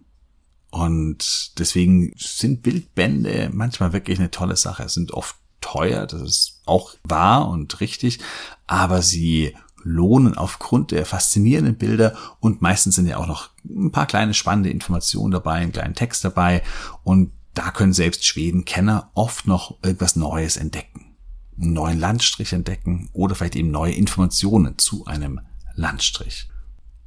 Und 0.70 1.58
deswegen 1.58 2.12
sind 2.16 2.62
Bildbände 2.62 3.50
manchmal 3.52 3.92
wirklich 3.92 4.18
eine 4.18 4.30
tolle 4.30 4.56
Sache. 4.56 4.84
Es 4.84 4.94
sind 4.94 5.12
oft 5.12 5.36
teuer, 5.60 6.06
das 6.06 6.22
ist 6.22 6.62
auch 6.66 6.94
wahr 7.04 7.48
und 7.48 7.80
richtig, 7.80 8.20
aber 8.66 9.02
sie 9.02 9.54
lohnen 9.82 10.36
aufgrund 10.36 10.90
der 10.90 11.06
faszinierenden 11.06 11.76
Bilder 11.76 12.16
und 12.40 12.62
meistens 12.62 12.96
sind 12.96 13.06
ja 13.06 13.16
auch 13.16 13.26
noch 13.26 13.50
ein 13.64 13.92
paar 13.92 14.06
kleine 14.06 14.34
spannende 14.34 14.70
Informationen 14.70 15.30
dabei, 15.30 15.54
einen 15.54 15.72
kleinen 15.72 15.94
Text 15.94 16.24
dabei 16.24 16.62
und 17.04 17.32
da 17.58 17.72
können 17.72 17.92
selbst 17.92 18.24
Schweden-Kenner 18.24 19.10
oft 19.14 19.48
noch 19.48 19.82
etwas 19.82 20.14
Neues 20.14 20.56
entdecken. 20.56 21.16
Einen 21.60 21.72
neuen 21.72 21.98
Landstrich 21.98 22.52
entdecken 22.52 23.10
oder 23.12 23.34
vielleicht 23.34 23.56
eben 23.56 23.72
neue 23.72 23.94
Informationen 23.94 24.78
zu 24.78 25.06
einem 25.06 25.40
Landstrich. 25.74 26.48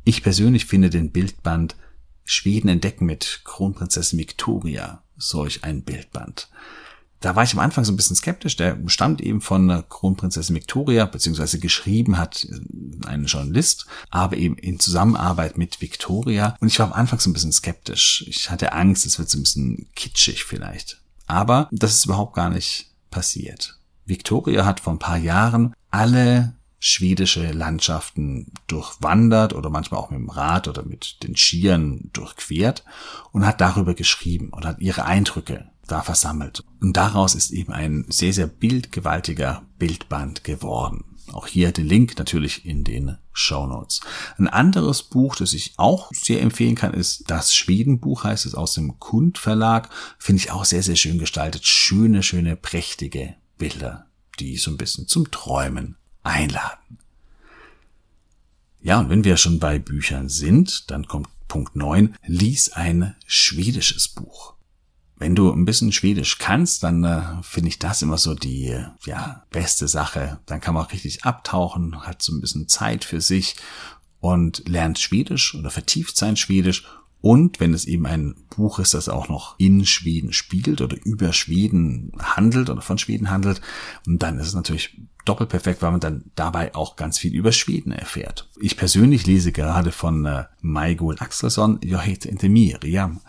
Ich 0.04 0.24
persönlich 0.24 0.66
finde 0.66 0.90
den 0.90 1.14
Bildband 1.14 1.78
Schweden 2.26 2.68
entdecken 2.68 3.06
mit 3.06 3.44
Kronprinzessin 3.46 4.20
Victoria 4.20 5.02
solch 5.16 5.64
ein 5.64 5.84
Bildband 5.84 6.50
da 7.22 7.36
war 7.36 7.44
ich 7.44 7.54
am 7.54 7.60
Anfang 7.60 7.86
so 7.86 7.94
ein 7.94 7.96
bisschen 7.96 8.16
skeptisch. 8.16 8.56
Der 8.58 8.78
stammt 8.88 9.22
eben 9.22 9.42
von 9.42 9.84
Kronprinzessin 9.88 10.56
Victoria, 10.56 11.06
beziehungsweise 11.06 11.60
geschrieben 11.60 12.18
hat 12.18 12.46
äh, 12.46 13.08
ein 13.08 13.26
Journalist, 13.26 13.86
aber 14.10 14.38
eben 14.38 14.58
in 14.58 14.80
Zusammenarbeit 14.80 15.58
mit 15.58 15.82
Victoria. 15.82 16.56
Und 16.60 16.68
ich 16.68 16.80
war 16.80 16.88
am 16.88 16.94
Anfang 16.94 17.20
so 17.20 17.30
ein 17.30 17.34
bisschen 17.34 17.54
skeptisch. 17.54 18.26
Ich 18.28 18.50
hatte 18.50 18.74
Angst, 18.74 19.06
es 19.06 19.20
wird 19.20 19.30
so 19.30 19.38
ein 19.38 19.44
bisschen 19.44 19.88
kitschig 19.96 20.44
vielleicht. 20.44 21.00
Aber 21.28 21.70
das 21.72 21.94
ist 21.94 22.06
überhaupt 22.06 22.36
gar 22.36 22.50
nicht 22.50 22.88
passiert. 23.12 23.78
Victoria 24.06 24.66
hat 24.66 24.80
vor 24.82 24.94
ein 24.94 25.00
paar 25.00 25.18
Jahren 25.18 25.74
alle 25.92 26.56
schwedische 26.80 27.52
Landschaften 27.52 28.52
durchwandert 28.66 29.54
oder 29.54 29.70
manchmal 29.70 30.00
auch 30.00 30.10
mit 30.10 30.20
dem 30.20 30.30
Rad 30.30 30.68
oder 30.68 30.84
mit 30.84 31.22
den 31.22 31.38
Skiern 31.38 32.10
durchquert 32.12 32.84
und 33.32 33.46
hat 33.46 33.62
darüber 33.62 33.94
geschrieben 33.94 34.50
und 34.50 34.66
hat 34.66 34.80
ihre 34.80 35.06
Eindrücke 35.06 35.71
da 35.88 36.02
versammelt. 36.02 36.64
Und 36.80 36.98
daraus 36.98 37.36
ist 37.36 37.52
eben 37.52 37.74
ein 37.74 38.06
sehr, 38.10 38.34
sehr 38.34 38.48
bildgewaltiger 38.48 39.64
Bildband 39.78 40.44
geworden. 40.44 41.06
Auch 41.34 41.48
hier 41.48 41.72
den 41.72 41.88
Link 41.88 42.18
natürlich 42.18 42.66
in 42.66 42.84
den 42.84 43.18
Show 43.32 43.66
Notes. 43.66 44.02
Ein 44.38 44.48
anderes 44.48 45.04
Buch, 45.04 45.36
das 45.36 45.54
ich 45.54 45.74
auch 45.78 46.12
sehr 46.14 46.42
empfehlen 46.42 46.76
kann, 46.76 46.94
ist 46.94 47.26
das 47.28 47.56
Schwedenbuch, 47.56 48.24
heißt 48.24 48.46
es 48.46 48.56
aus 48.56 48.74
dem 48.74 49.00
Kund 49.00 49.38
Verlag. 49.38 49.90
Finde 50.18 50.42
ich 50.42 50.52
auch 50.52 50.66
sehr, 50.66 50.84
sehr 50.84 50.96
schön 50.96 51.20
gestaltet. 51.20 51.66
Schöne, 51.66 52.24
schöne, 52.24 52.56
prächtige 52.56 53.36
Bilder, 53.58 54.08
die 54.40 54.58
so 54.58 54.72
ein 54.72 54.78
bisschen 54.78 55.08
zum 55.08 55.32
Träumen 55.32 55.96
einladen. 56.24 56.98
Ja, 58.82 59.00
und 59.00 59.10
wenn 59.10 59.24
wir 59.24 59.38
schon 59.38 59.60
bei 59.60 59.80
Büchern 59.80 60.28
sind, 60.28 60.90
dann 60.90 61.08
kommt 61.08 61.30
Punkt 61.48 61.76
9. 61.76 62.16
Lies 62.26 62.72
ein 62.72 63.16
schwedisches 63.28 64.08
Buch. 64.08 64.56
Wenn 65.22 65.36
du 65.36 65.52
ein 65.52 65.66
bisschen 65.66 65.92
Schwedisch 65.92 66.40
kannst, 66.40 66.82
dann 66.82 67.04
äh, 67.04 67.22
finde 67.44 67.70
ich 67.70 67.78
das 67.78 68.02
immer 68.02 68.18
so 68.18 68.34
die 68.34 68.76
ja, 69.06 69.44
beste 69.52 69.88
Sache. 69.88 70.40
Dann 70.48 70.60
kann 70.62 70.74
man 70.74 70.84
auch 70.84 70.92
richtig 70.92 71.26
abtauchen, 71.26 72.02
hat 72.08 72.24
so 72.24 72.34
ein 72.34 72.42
bisschen 72.42 72.68
Zeit 72.68 73.04
für 73.04 73.22
sich 73.22 73.56
und 74.20 74.68
lernt 74.68 74.98
Schwedisch 74.98 75.54
oder 75.54 75.70
vertieft 75.70 76.18
sein 76.18 76.38
Schwedisch. 76.38 76.88
Und 77.22 77.60
wenn 77.60 77.74
es 77.74 77.86
eben 77.86 78.08
ein 78.08 78.36
Buch 78.56 78.80
ist, 78.80 78.96
das 78.96 79.08
auch 79.08 79.30
noch 79.30 79.56
in 79.60 79.86
Schweden 79.86 80.34
spielt 80.34 80.82
oder 80.82 80.98
über 81.06 81.34
Schweden 81.34 82.12
handelt 82.20 82.70
oder 82.70 82.82
von 82.82 82.98
Schweden 82.98 83.30
handelt, 83.30 83.62
dann 84.06 84.40
ist 84.40 84.48
es 84.48 84.56
natürlich 84.56 84.98
doppelt 85.26 85.50
perfekt, 85.50 85.82
weil 85.82 85.92
man 85.92 86.00
dann 86.00 86.32
dabei 86.36 86.74
auch 86.74 86.96
ganz 86.96 87.20
viel 87.20 87.34
über 87.34 87.52
Schweden 87.52 87.92
erfährt. 87.92 88.50
Ich 88.60 88.76
persönlich 88.76 89.28
lese 89.28 89.52
gerade 89.52 89.92
von 89.92 90.26
äh, 90.26 90.46
Maigul 90.62 91.18
Axelsson, 91.20 91.80
Jag 91.84 92.02
heter 92.02 92.50
Miriam. 92.50 93.22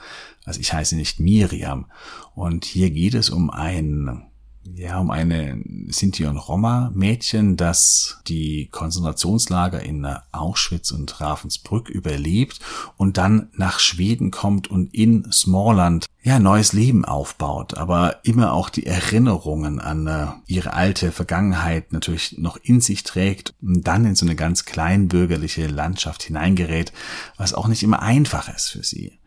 Also 0.45 0.61
ich 0.61 0.73
heiße 0.73 0.97
nicht 0.97 1.21
Miriam. 1.21 1.87
Und 2.35 2.65
hier 2.65 2.91
geht 2.91 3.15
es 3.15 3.29
um 3.29 3.51
ein, 3.51 4.23
ja, 4.65 4.99
um 4.99 5.11
eine 5.11 5.63
Sinti 5.89 6.25
und 6.27 6.37
Roma 6.37 6.91
Mädchen, 6.95 7.57
das 7.57 8.21
die 8.29 8.69
Konzentrationslager 8.71 9.83
in 9.83 10.07
Auschwitz 10.31 10.91
und 10.91 11.21
Ravensbrück 11.21 11.89
überlebt 11.89 12.61
und 12.97 13.17
dann 13.17 13.49
nach 13.55 13.81
Schweden 13.81 14.31
kommt 14.31 14.69
und 14.69 14.95
in 14.95 15.31
Smallland 15.33 16.07
ja, 16.23 16.39
neues 16.39 16.73
Leben 16.73 17.05
aufbaut, 17.05 17.75
aber 17.75 18.21
immer 18.23 18.53
auch 18.53 18.69
die 18.69 18.87
Erinnerungen 18.87 19.81
an 19.81 20.07
äh, 20.07 20.27
ihre 20.47 20.73
alte 20.73 21.11
Vergangenheit 21.11 21.93
natürlich 21.93 22.39
noch 22.39 22.57
in 22.63 22.81
sich 22.81 23.03
trägt 23.03 23.55
und 23.61 23.87
dann 23.89 24.05
in 24.05 24.15
so 24.15 24.25
eine 24.25 24.37
ganz 24.37 24.65
kleinbürgerliche 24.65 25.67
Landschaft 25.67 26.23
hineingerät, 26.23 26.93
was 27.37 27.55
auch 27.55 27.67
nicht 27.67 27.83
immer 27.83 28.03
einfach 28.03 28.49
ist 28.55 28.69
für 28.69 28.85
sie 28.85 29.19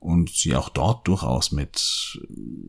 und 0.00 0.30
sie 0.30 0.56
auch 0.56 0.70
dort 0.70 1.06
durchaus 1.06 1.52
mit 1.52 2.18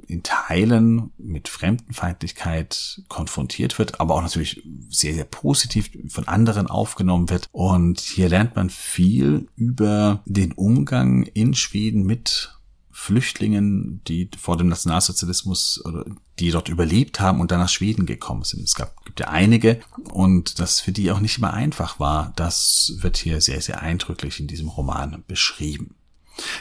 in 0.07 0.21
Teilen 0.21 1.11
mit 1.17 1.47
Fremdenfeindlichkeit 1.47 3.01
konfrontiert 3.07 3.79
wird, 3.79 3.99
aber 3.99 4.15
auch 4.15 4.21
natürlich 4.21 4.61
sehr, 4.89 5.13
sehr 5.13 5.25
positiv 5.25 5.89
von 6.09 6.27
anderen 6.27 6.67
aufgenommen 6.67 7.29
wird. 7.29 7.47
Und 7.53 8.01
hier 8.01 8.29
lernt 8.29 8.55
man 8.55 8.69
viel 8.69 9.47
über 9.55 10.21
den 10.25 10.51
Umgang 10.51 11.23
in 11.23 11.53
Schweden 11.53 12.03
mit 12.03 12.57
Flüchtlingen, 12.91 14.01
die 14.07 14.29
vor 14.37 14.57
dem 14.57 14.67
Nationalsozialismus 14.67 15.81
oder 15.85 16.05
die 16.37 16.51
dort 16.51 16.69
überlebt 16.69 17.19
haben 17.19 17.39
und 17.39 17.49
dann 17.49 17.59
nach 17.59 17.69
Schweden 17.69 18.05
gekommen 18.05 18.43
sind. 18.43 18.63
Es 18.63 18.75
gab, 18.75 19.05
gibt 19.05 19.21
ja 19.21 19.29
einige 19.29 19.79
und 20.11 20.59
das 20.59 20.81
für 20.81 20.91
die 20.91 21.11
auch 21.11 21.19
nicht 21.19 21.37
immer 21.37 21.53
einfach 21.53 21.99
war. 21.99 22.33
Das 22.35 22.93
wird 22.97 23.17
hier 23.17 23.41
sehr, 23.41 23.61
sehr 23.61 23.81
eindrücklich 23.81 24.39
in 24.39 24.47
diesem 24.47 24.67
Roman 24.67 25.23
beschrieben. 25.27 25.95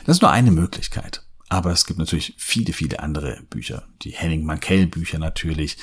Das 0.04 0.16
ist 0.16 0.22
nur 0.22 0.30
eine 0.30 0.50
Möglichkeit. 0.50 1.22
Aber 1.52 1.72
es 1.72 1.84
gibt 1.84 1.98
natürlich 1.98 2.34
viele, 2.36 2.72
viele 2.72 3.00
andere 3.00 3.42
Bücher. 3.50 3.82
Die 4.02 4.12
Henning 4.12 4.44
Mankell 4.44 4.86
Bücher 4.86 5.18
natürlich, 5.18 5.78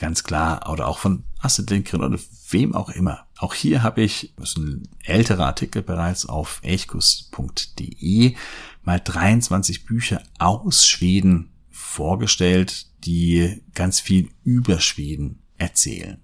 ganz 0.00 0.24
klar. 0.24 0.68
Oder 0.68 0.88
auch 0.88 0.98
von 0.98 1.22
Astrid 1.38 1.70
Lindgren 1.70 2.02
oder 2.02 2.18
wem 2.50 2.74
auch 2.74 2.88
immer. 2.88 3.26
Auch 3.38 3.54
hier 3.54 3.84
habe 3.84 4.02
ich, 4.02 4.34
das 4.36 4.50
ist 4.50 4.58
ein 4.58 4.88
älterer 5.04 5.46
Artikel 5.46 5.82
bereits 5.82 6.26
auf 6.26 6.58
elchkus.de, 6.62 8.34
mal 8.82 9.00
23 9.00 9.84
Bücher 9.84 10.20
aus 10.40 10.88
Schweden 10.88 11.52
vorgestellt, 11.70 12.88
die 13.04 13.62
ganz 13.74 14.00
viel 14.00 14.28
über 14.42 14.80
Schweden 14.80 15.40
erzählen. 15.56 16.20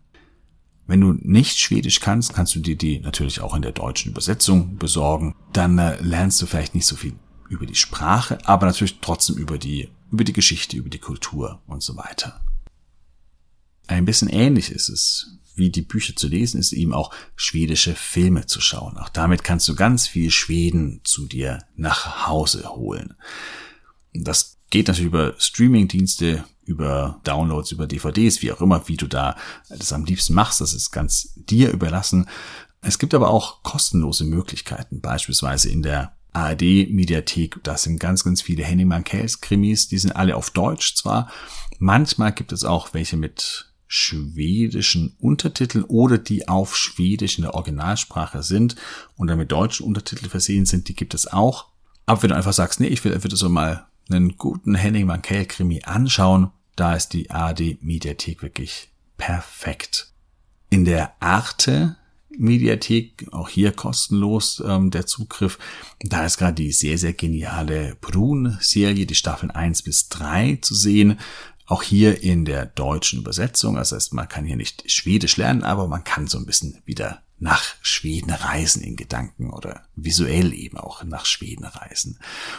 Wenn 0.89 1.03
du 1.03 1.13
nicht 1.21 1.59
Schwedisch 1.59 2.01
kannst, 2.01 2.33
kannst 2.33 2.55
du 2.55 2.61
dir 2.61 2.75
die 2.75 2.99
natürlich 3.01 3.43
auch 3.43 3.55
in 3.55 3.61
der 3.61 3.73
deutschen 3.73 4.13
Übersetzung 4.13 4.79
besorgen. 4.79 5.37
Dann 5.53 5.79
äh, 5.79 6.01
lernst 6.01 6.41
du 6.41 6.47
vielleicht 6.47 6.75
nicht 6.75 6.87
so 6.87 6.97
viel 6.97 7.13
über 7.51 7.67
die 7.67 7.75
Sprache, 7.75 8.39
aber 8.47 8.67
natürlich 8.67 8.99
trotzdem 9.03 9.37
über 9.37 9.59
die, 9.59 9.91
über 10.11 10.25
die 10.25 10.33
Geschichte, 10.33 10.79
über 10.79 10.89
die 10.89 10.99
Kultur 10.99 11.61
und 11.67 11.83
so 11.83 11.95
weiter. 11.99 12.41
Ein 13.87 14.07
bisschen 14.07 14.29
ähnlich 14.29 14.71
ist 14.71 14.89
es, 14.89 15.39
wie 15.55 15.69
die 15.69 15.83
Bücher 15.83 16.17
zu 16.17 16.27
lesen, 16.27 16.59
ist 16.59 16.73
eben 16.73 16.95
auch 16.95 17.13
schwedische 17.37 17.95
Filme 17.95 18.47
zu 18.47 18.63
schauen. 18.63 18.97
Auch 18.97 19.11
damit 19.11 19.45
kannst 19.45 19.69
du 19.69 19.75
ganz 19.75 20.07
viel 20.07 20.31
Schweden 20.31 21.03
zu 21.05 21.27
dir 21.27 21.59
nach 21.77 22.27
Hause 22.27 22.71
holen. 22.71 23.15
Das 24.15 24.58
geht 24.71 24.89
natürlich 24.89 25.09
über 25.09 25.35
Streamingdienste, 25.39 26.45
über 26.65 27.21
Downloads, 27.25 27.73
über 27.73 27.87
DVDs, 27.87 28.43
wie 28.43 28.53
auch 28.53 28.61
immer, 28.61 28.87
wie 28.89 28.97
du 28.97 29.07
da 29.07 29.37
das 29.69 29.93
am 29.93 30.05
liebsten 30.05 30.35
machst. 30.35 30.61
Das 30.61 30.75
ist 30.75 30.91
ganz 30.91 31.33
dir 31.37 31.71
überlassen. 31.71 32.29
Es 32.81 32.99
gibt 32.99 33.15
aber 33.15 33.31
auch 33.31 33.63
kostenlose 33.63 34.25
Möglichkeiten, 34.25 35.01
beispielsweise 35.01 35.69
in 35.71 35.83
der 35.83 36.13
ARD-Mediathek. 36.33 37.59
Da 37.63 37.77
sind 37.77 37.99
ganz, 37.99 38.25
ganz 38.25 38.43
viele 38.43 38.65
Henning 38.65 38.89
Mankels 38.89 39.41
Krimis. 39.41 39.89
Die 39.89 39.99
sind 39.99 40.13
alle 40.13 40.37
auf 40.37 40.51
Deutsch 40.51 40.95
zwar. 40.95 41.31
Manchmal 41.79 42.33
gibt 42.33 42.53
es 42.53 42.65
auch 42.65 42.93
welche 42.93 43.17
mit 43.17 43.73
schwedischen 43.87 45.17
Untertiteln 45.19 45.85
oder 45.85 46.19
die 46.19 46.47
auf 46.47 46.77
Schwedisch 46.77 47.39
in 47.39 47.43
der 47.43 47.55
Originalsprache 47.55 48.43
sind 48.43 48.77
und 49.17 49.29
dann 49.29 49.39
mit 49.39 49.51
deutschen 49.51 49.87
Untertiteln 49.87 50.31
versehen 50.31 50.67
sind. 50.67 50.89
Die 50.89 50.95
gibt 50.95 51.15
es 51.15 51.27
auch. 51.27 51.69
Aber 52.05 52.23
wenn 52.23 52.31
du 52.31 52.37
einfach 52.37 52.53
sagst, 52.53 52.81
nee, 52.81 52.87
ich 52.87 53.03
will, 53.05 53.19
ich 53.19 53.39
so 53.39 53.49
mal 53.49 53.87
einen 54.11 54.37
guten 54.37 54.75
Henning 54.75 55.07
Mankell 55.07 55.47
Krimi 55.47 55.83
anschauen, 55.85 56.51
da 56.77 56.95
ist 56.95 57.13
die 57.13 57.31
ARD 57.31 57.83
Mediathek 57.83 58.43
wirklich 58.43 58.89
perfekt. 59.17 60.13
In 60.71 60.85
der 60.85 61.13
Arte 61.21 61.97
Mediathek, 62.37 63.27
auch 63.33 63.49
hier 63.49 63.73
kostenlos 63.73 64.63
ähm, 64.65 64.91
der 64.91 65.07
Zugriff. 65.07 65.59
Da 66.01 66.25
ist 66.25 66.39
gerade 66.39 66.55
die 66.55 66.73
sehr, 66.73 66.97
sehr 66.99 67.13
geniale 67.13 67.97
Brun-Serie, 68.01 69.07
die 69.07 69.15
Staffeln 69.15 69.51
1 69.51 69.83
bis 69.83 70.09
3 70.09 70.59
zu 70.63 70.75
sehen. 70.75 71.19
Auch 71.67 71.83
hier 71.83 72.23
in 72.23 72.45
der 72.45 72.67
deutschen 72.67 73.19
Übersetzung. 73.19 73.75
Das 73.75 73.93
heißt, 73.93 74.15
man 74.15 74.29
kann 74.29 74.45
hier 74.45 74.57
nicht 74.57 74.91
Schwedisch 74.91 75.37
lernen, 75.37 75.65
aber 75.65 75.89
man 75.89 76.05
kann 76.05 76.29
so 76.29 76.39
ein 76.39 76.47
bisschen 76.47 76.79
wieder 76.85 77.23
nach 77.41 77.77
Schweden 77.83 78.31
reisen 78.31 78.83
in 78.83 78.97
Gedanken 78.97 79.51
oder 79.51 79.85
visuell 79.95 80.53
eben 80.53 80.77
auch 80.77 81.05
nach 81.05 81.25
Schweden 81.25 81.65
reisen. 81.65 82.19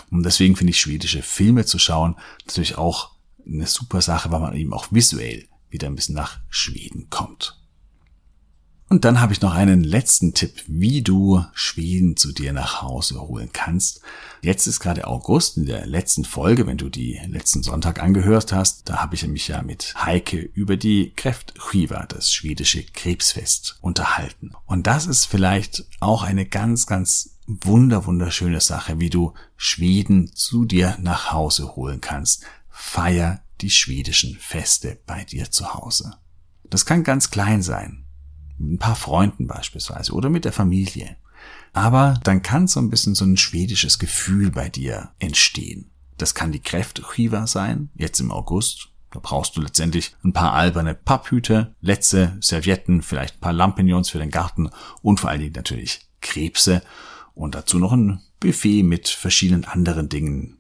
Und 0.10 0.24
deswegen 0.24 0.56
finde 0.56 0.72
ich 0.72 0.80
schwedische 0.80 1.22
Filme 1.22 1.66
zu 1.66 1.80
schauen 1.80 2.16
natürlich 2.46 2.78
auch 2.78 3.12
eine 3.46 3.68
super 3.68 4.02
Sache, 4.02 4.32
weil 4.32 4.40
man 4.40 4.56
eben 4.56 4.74
auch 4.74 4.92
visuell 4.92 5.48
wieder 5.70 5.88
ein 5.88 5.96
bisschen 5.96 6.16
nach 6.16 6.40
Schweden 6.50 7.10
kommt. 7.10 7.60
Und 8.92 9.06
dann 9.06 9.22
habe 9.22 9.34
ich 9.34 9.42
noch 9.42 9.54
einen 9.54 9.84
letzten 9.84 10.34
Tipp, 10.34 10.64
wie 10.66 11.04
du 11.04 11.46
Schweden 11.54 12.18
zu 12.18 12.32
dir 12.32 12.54
nach 12.54 12.82
Hause 12.82 13.22
holen 13.22 13.52
kannst. 13.54 14.02
Jetzt 14.42 14.66
ist 14.66 14.80
gerade 14.80 15.06
August 15.06 15.58
in 15.58 15.68
der 15.68 15.86
letzten 15.86 16.26
Folge, 16.26 16.66
wenn 16.66 16.80
du 16.80 16.90
die 16.90 17.22
letzten 17.28 17.62
Sonntag 17.62 18.02
angehört 18.02 18.52
hast, 18.52 18.90
da 18.90 19.00
habe 19.00 19.14
ich 19.14 19.28
mich 19.28 19.48
ja 19.48 19.62
mit 19.62 19.94
Heike 20.04 20.40
über 20.40 20.76
die 20.76 21.14
Kräftskiva, 21.16 22.08
das 22.08 22.32
schwedische 22.34 22.84
Krebsfest, 22.84 23.78
unterhalten. 23.82 24.54
Und 24.66 24.88
das 24.88 25.06
ist 25.06 25.26
vielleicht 25.26 25.86
auch 26.00 26.24
eine 26.24 26.48
ganz, 26.48 26.88
ganz 26.88 27.38
wunder, 27.46 28.08
wunderschöne 28.08 28.60
Sache, 28.60 29.00
wie 29.00 29.12
du 29.12 29.36
Schweden 29.56 30.34
zu 30.34 30.66
dir 30.66 30.98
nach 31.00 31.32
Hause 31.32 31.76
holen 31.76 32.02
kannst. 32.02 32.44
Feier 32.72 33.44
die 33.62 33.70
schwedischen 33.70 34.36
Feste 34.36 34.98
bei 35.06 35.26
dir 35.26 35.52
zu 35.52 35.76
Hause. 35.76 36.16
Das 36.72 36.88
kann 36.88 37.04
ganz 37.04 37.30
klein 37.30 37.62
sein 37.62 38.06
ein 38.60 38.78
paar 38.78 38.96
Freunden 38.96 39.48
beispielsweise 39.48 40.14
oder 40.14 40.30
mit 40.30 40.46
der 40.46 40.52
Familie. 40.52 41.16
Aber 41.74 42.20
dann 42.24 42.42
kann 42.42 42.68
so 42.68 42.80
ein 42.80 42.90
bisschen 42.90 43.16
so 43.16 43.26
ein 43.26 43.38
schwedisches 43.38 44.00
Gefühl 44.00 44.52
bei 44.52 44.70
dir 44.70 45.12
entstehen. 45.20 45.90
Das 46.18 46.36
kann 46.36 46.52
die 46.52 46.62
Kräftechiva 46.62 47.48
sein, 47.48 47.90
jetzt 47.96 48.20
im 48.20 48.32
August. 48.32 48.90
Da 49.12 49.20
brauchst 49.22 49.56
du 49.58 49.62
letztendlich 49.62 50.16
ein 50.24 50.34
paar 50.34 50.54
alberne 50.54 50.94
Papphüte, 50.94 51.74
Letze, 51.82 52.38
Servietten, 52.42 53.02
vielleicht 53.02 53.38
ein 53.38 53.40
paar 53.40 53.54
Lampignons 53.54 54.10
für 54.10 54.20
den 54.20 54.30
Garten 54.30 54.70
und 55.02 55.20
vor 55.20 55.30
allen 55.30 55.40
Dingen 55.40 55.54
natürlich 55.56 56.02
Krebse 56.22 56.84
und 57.34 57.56
dazu 57.56 57.80
noch 57.80 57.94
ein 57.94 58.22
Buffet 58.40 58.84
mit 58.84 59.08
verschiedenen 59.08 59.66
anderen 59.66 60.10
Dingen, 60.10 60.59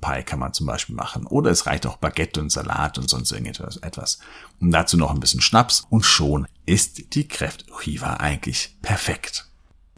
Pie 0.00 0.22
kann 0.22 0.38
man 0.38 0.52
zum 0.52 0.66
Beispiel 0.66 0.94
machen. 0.94 1.26
Oder 1.26 1.50
es 1.50 1.66
reicht 1.66 1.86
auch 1.86 1.96
Baguette 1.96 2.40
und 2.40 2.50
Salat 2.50 2.98
und 2.98 3.08
sonst 3.08 3.32
irgendetwas. 3.32 3.78
Etwas. 3.78 4.18
Und 4.60 4.70
dazu 4.70 4.96
noch 4.96 5.10
ein 5.10 5.20
bisschen 5.20 5.40
Schnaps 5.40 5.86
und 5.88 6.04
schon 6.04 6.46
ist 6.66 7.14
die 7.14 7.26
Kräftchiva 7.26 8.14
eigentlich 8.14 8.76
perfekt. 8.82 9.47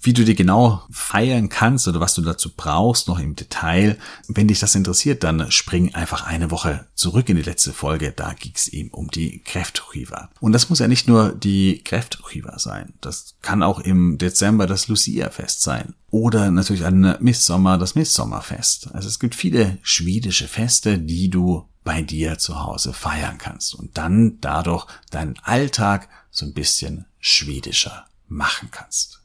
Wie 0.03 0.15
du 0.15 0.25
die 0.25 0.35
genau 0.35 0.83
feiern 0.91 1.51
kannst 1.51 1.87
oder 1.87 2.01
was 2.01 2.15
du 2.15 2.23
dazu 2.23 2.51
brauchst, 2.57 3.07
noch 3.07 3.19
im 3.19 3.37
Detail. 3.37 3.99
Wenn 4.29 4.49
dich 4.49 4.59
das 4.59 4.75
interessiert, 4.75 5.23
dann 5.25 5.51
spring 5.51 5.95
einfach 5.95 6.27
eine 6.27 6.51
Woche 6.51 6.87
zurück 6.95 7.29
in 7.29 7.37
die 7.37 7.43
letzte 7.43 7.75
Folge. 7.75 8.11
Da 8.11 8.33
ging 8.33 8.53
es 8.55 8.69
eben 8.69 8.89
um 8.91 9.11
die 9.11 9.43
Kräftriva. 9.45 10.31
Und 10.41 10.53
das 10.53 10.71
muss 10.71 10.79
ja 10.79 10.89
nicht 10.89 11.07
nur 11.07 11.33
die 11.33 11.83
Kräftriva 11.85 12.59
sein. 12.59 12.95
Das 13.03 13.35
kann 13.43 13.63
auch 13.63 13.79
im 13.79 14.17
Dezember 14.17 14.67
das 14.67 14.89
Lucia-Fest 14.89 15.61
sein. 15.61 15.93
Oder 16.11 16.51
natürlich 16.51 16.87
an 16.87 17.17
Missommer 17.21 17.77
das 17.77 17.95
Missommerfest. 17.95 18.95
Also 18.95 19.07
es 19.07 19.19
gibt 19.19 19.35
viele 19.35 19.79
schwedische 19.83 20.49
Feste, 20.49 20.99
die 20.99 21.29
du 21.29 21.67
bei 21.85 22.01
dir 22.01 22.39
zu 22.39 22.63
Hause 22.63 22.95
feiern 22.95 23.37
kannst 23.37 23.75
und 23.75 23.99
dann 23.99 24.39
dadurch 24.41 24.87
deinen 25.11 25.39
Alltag 25.43 26.09
so 26.31 26.47
ein 26.47 26.55
bisschen 26.55 27.05
schwedischer 27.21 28.07
machen 28.29 28.69
kannst 28.71 29.20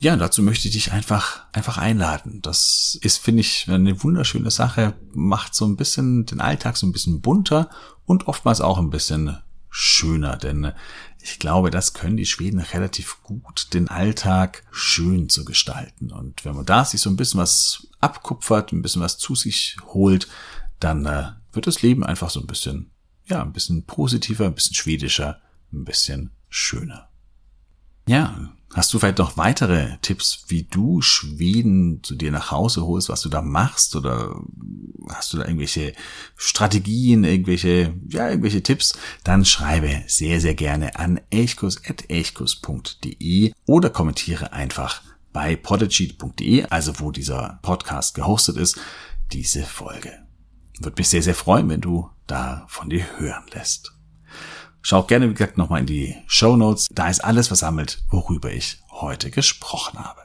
ja, 0.00 0.16
dazu 0.16 0.42
möchte 0.42 0.68
ich 0.68 0.74
dich 0.74 0.92
einfach, 0.92 1.44
einfach 1.52 1.76
einladen. 1.76 2.40
Das 2.40 2.98
ist, 3.02 3.18
finde 3.18 3.40
ich, 3.40 3.68
eine 3.68 4.02
wunderschöne 4.02 4.50
Sache, 4.50 4.94
macht 5.12 5.54
so 5.54 5.66
ein 5.66 5.76
bisschen 5.76 6.24
den 6.24 6.40
Alltag 6.40 6.76
so 6.76 6.86
ein 6.86 6.92
bisschen 6.92 7.20
bunter 7.20 7.68
und 8.04 8.28
oftmals 8.28 8.60
auch 8.60 8.78
ein 8.78 8.90
bisschen 8.90 9.38
schöner, 9.70 10.36
denn 10.36 10.72
ich 11.20 11.38
glaube, 11.38 11.70
das 11.70 11.92
können 11.92 12.16
die 12.16 12.26
Schweden 12.26 12.60
relativ 12.60 13.22
gut, 13.22 13.74
den 13.74 13.88
Alltag 13.88 14.64
schön 14.70 15.28
zu 15.28 15.44
gestalten. 15.44 16.10
Und 16.10 16.44
wenn 16.44 16.54
man 16.54 16.64
da 16.64 16.84
sich 16.84 17.00
so 17.00 17.10
ein 17.10 17.16
bisschen 17.16 17.40
was 17.40 17.86
abkupfert, 18.00 18.72
ein 18.72 18.82
bisschen 18.82 19.02
was 19.02 19.18
zu 19.18 19.34
sich 19.34 19.76
holt, 19.92 20.28
dann 20.80 21.04
äh, 21.06 21.32
wird 21.52 21.66
das 21.66 21.82
Leben 21.82 22.04
einfach 22.04 22.30
so 22.30 22.40
ein 22.40 22.46
bisschen, 22.46 22.92
ja, 23.26 23.42
ein 23.42 23.52
bisschen 23.52 23.84
positiver, 23.84 24.46
ein 24.46 24.54
bisschen 24.54 24.74
schwedischer, 24.74 25.40
ein 25.72 25.84
bisschen 25.84 26.30
schöner. 26.48 27.08
Ja, 28.06 28.52
Hast 28.74 28.92
du 28.92 28.98
vielleicht 28.98 29.18
noch 29.18 29.38
weitere 29.38 29.96
Tipps, 30.02 30.44
wie 30.48 30.64
du 30.64 31.00
Schweden 31.00 32.02
zu 32.02 32.14
dir 32.14 32.30
nach 32.30 32.50
Hause 32.50 32.84
holst, 32.84 33.08
was 33.08 33.22
du 33.22 33.30
da 33.30 33.40
machst? 33.40 33.96
Oder 33.96 34.38
hast 35.08 35.32
du 35.32 35.38
da 35.38 35.44
irgendwelche 35.44 35.94
Strategien, 36.36 37.24
irgendwelche, 37.24 37.94
ja, 38.08 38.28
irgendwelche 38.28 38.62
Tipps? 38.62 38.92
Dann 39.24 39.46
schreibe 39.46 40.02
sehr, 40.06 40.42
sehr 40.42 40.54
gerne 40.54 40.96
an 40.96 41.18
elchkus.elchkus.de 41.30 43.54
oder 43.66 43.88
kommentiere 43.88 44.52
einfach 44.52 45.00
bei 45.32 45.56
podigy.de, 45.56 46.64
also 46.64 47.00
wo 47.00 47.10
dieser 47.10 47.60
Podcast 47.62 48.14
gehostet 48.14 48.58
ist, 48.58 48.78
diese 49.32 49.64
Folge. 49.64 50.12
Würde 50.78 50.96
mich 50.98 51.08
sehr, 51.08 51.22
sehr 51.22 51.34
freuen, 51.34 51.66
wenn 51.68 51.80
du 51.80 52.08
da 52.26 52.64
von 52.68 52.90
dir 52.90 53.04
hören 53.18 53.46
lässt. 53.52 53.97
Schau 54.82 55.02
gerne, 55.02 55.28
wie 55.28 55.34
gesagt, 55.34 55.58
nochmal 55.58 55.80
in 55.80 55.86
die 55.86 56.16
Show 56.26 56.56
Notes. 56.56 56.86
Da 56.90 57.08
ist 57.08 57.24
alles 57.24 57.48
versammelt, 57.48 58.02
worüber 58.10 58.52
ich 58.52 58.78
heute 58.90 59.30
gesprochen 59.30 59.98
habe. 59.98 60.22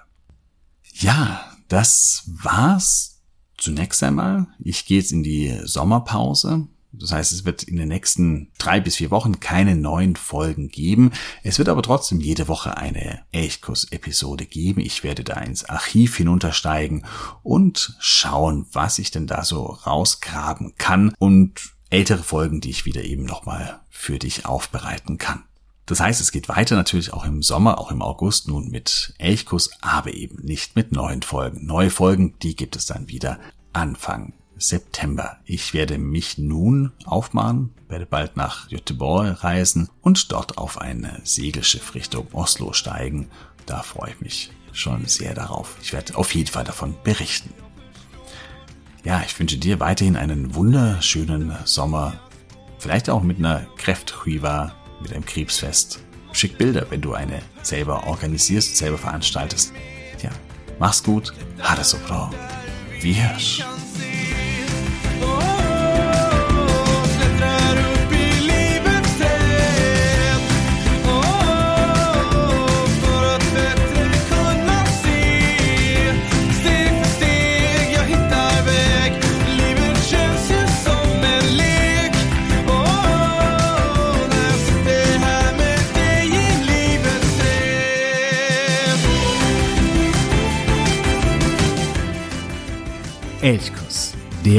Ja, 0.93 1.51
das 1.67 2.23
war's 2.27 3.21
zunächst 3.57 4.03
einmal. 4.03 4.47
Ich 4.59 4.85
gehe 4.85 4.99
jetzt 4.99 5.11
in 5.11 5.23
die 5.23 5.59
Sommerpause. 5.63 6.67
Das 6.95 7.11
heißt, 7.11 7.31
es 7.33 7.43
wird 7.43 7.63
in 7.63 7.77
den 7.77 7.87
nächsten 7.87 8.51
drei 8.59 8.79
bis 8.79 8.97
vier 8.97 9.09
Wochen 9.09 9.39
keine 9.39 9.75
neuen 9.75 10.15
Folgen 10.15 10.69
geben. 10.69 11.11
Es 11.41 11.57
wird 11.57 11.67
aber 11.67 11.81
trotzdem 11.81 12.19
jede 12.19 12.47
Woche 12.47 12.77
eine 12.77 13.23
Elchkurs-Episode 13.31 14.45
geben. 14.45 14.79
Ich 14.79 15.03
werde 15.03 15.23
da 15.23 15.39
ins 15.39 15.65
Archiv 15.65 16.17
hinuntersteigen 16.17 17.05
und 17.41 17.95
schauen, 17.99 18.67
was 18.71 18.99
ich 18.99 19.09
denn 19.09 19.25
da 19.25 19.43
so 19.43 19.63
rausgraben 19.63 20.75
kann 20.77 21.15
und 21.17 21.73
ältere 21.93 22.23
Folgen, 22.23 22.59
die 22.59 22.71
ich 22.71 22.85
wieder 22.85 23.03
eben 23.03 23.23
nochmal 23.23 23.79
für 23.89 24.17
dich 24.17 24.45
aufbereiten 24.45 25.19
kann. 25.19 25.43
Das 25.85 25.99
heißt, 25.99 26.21
es 26.21 26.31
geht 26.31 26.49
weiter 26.49 26.75
natürlich 26.75 27.13
auch 27.13 27.23
im 27.23 27.43
Sommer, 27.43 27.77
auch 27.77 27.91
im 27.91 28.01
August 28.01 28.47
nun 28.47 28.69
mit 28.69 29.13
Elchkuss, 29.19 29.69
aber 29.81 30.13
eben 30.13 30.43
nicht 30.43 30.75
mit 30.75 30.91
neuen 30.91 31.21
Folgen. 31.21 31.65
Neue 31.65 31.91
Folgen, 31.91 32.35
die 32.41 32.55
gibt 32.55 32.75
es 32.75 32.87
dann 32.87 33.09
wieder 33.09 33.39
Anfang 33.73 34.33
September. 34.57 35.37
Ich 35.45 35.73
werde 35.73 35.97
mich 35.97 36.37
nun 36.37 36.93
aufmachen, 37.05 37.73
werde 37.89 38.05
bald 38.05 38.37
nach 38.37 38.69
Göteborg 38.69 39.43
reisen 39.43 39.89
und 40.01 40.31
dort 40.31 40.57
auf 40.57 40.79
ein 40.79 41.21
Segelschiff 41.23 41.93
Richtung 41.93 42.27
Oslo 42.31 42.73
steigen. 42.73 43.29
Da 43.65 43.83
freue 43.83 44.11
ich 44.11 44.21
mich 44.21 44.51
schon 44.71 45.05
sehr 45.05 45.35
darauf. 45.35 45.75
Ich 45.81 45.93
werde 45.93 46.15
auf 46.15 46.33
jeden 46.33 46.49
Fall 46.49 46.63
davon 46.63 46.95
berichten. 47.03 47.53
Ja, 49.03 49.21
ich 49.25 49.37
wünsche 49.37 49.57
dir 49.57 49.81
weiterhin 49.81 50.15
einen 50.15 50.55
wunderschönen 50.55 51.53
Sommer. 51.65 52.13
Vielleicht 52.79 53.09
auch 53.09 53.21
mit 53.21 53.37
einer 53.37 53.65
Kräfthuiva, 53.77 54.73
mit 55.01 55.13
einem 55.13 55.25
Krebsfest. 55.25 55.99
Schick 56.31 56.57
Bilder, 56.57 56.85
wenn 56.89 57.01
du 57.01 57.13
eine 57.13 57.41
selber 57.61 58.07
organisierst, 58.07 58.77
selber 58.77 58.97
veranstaltest. 58.97 59.73
Ja, 60.21 60.29
mach's 60.79 61.03
gut. 61.03 61.33
Ha 61.61 61.83
so 61.83 61.97
bra. 62.07 62.31
Vi 63.01 63.13
hörs. 63.13 63.61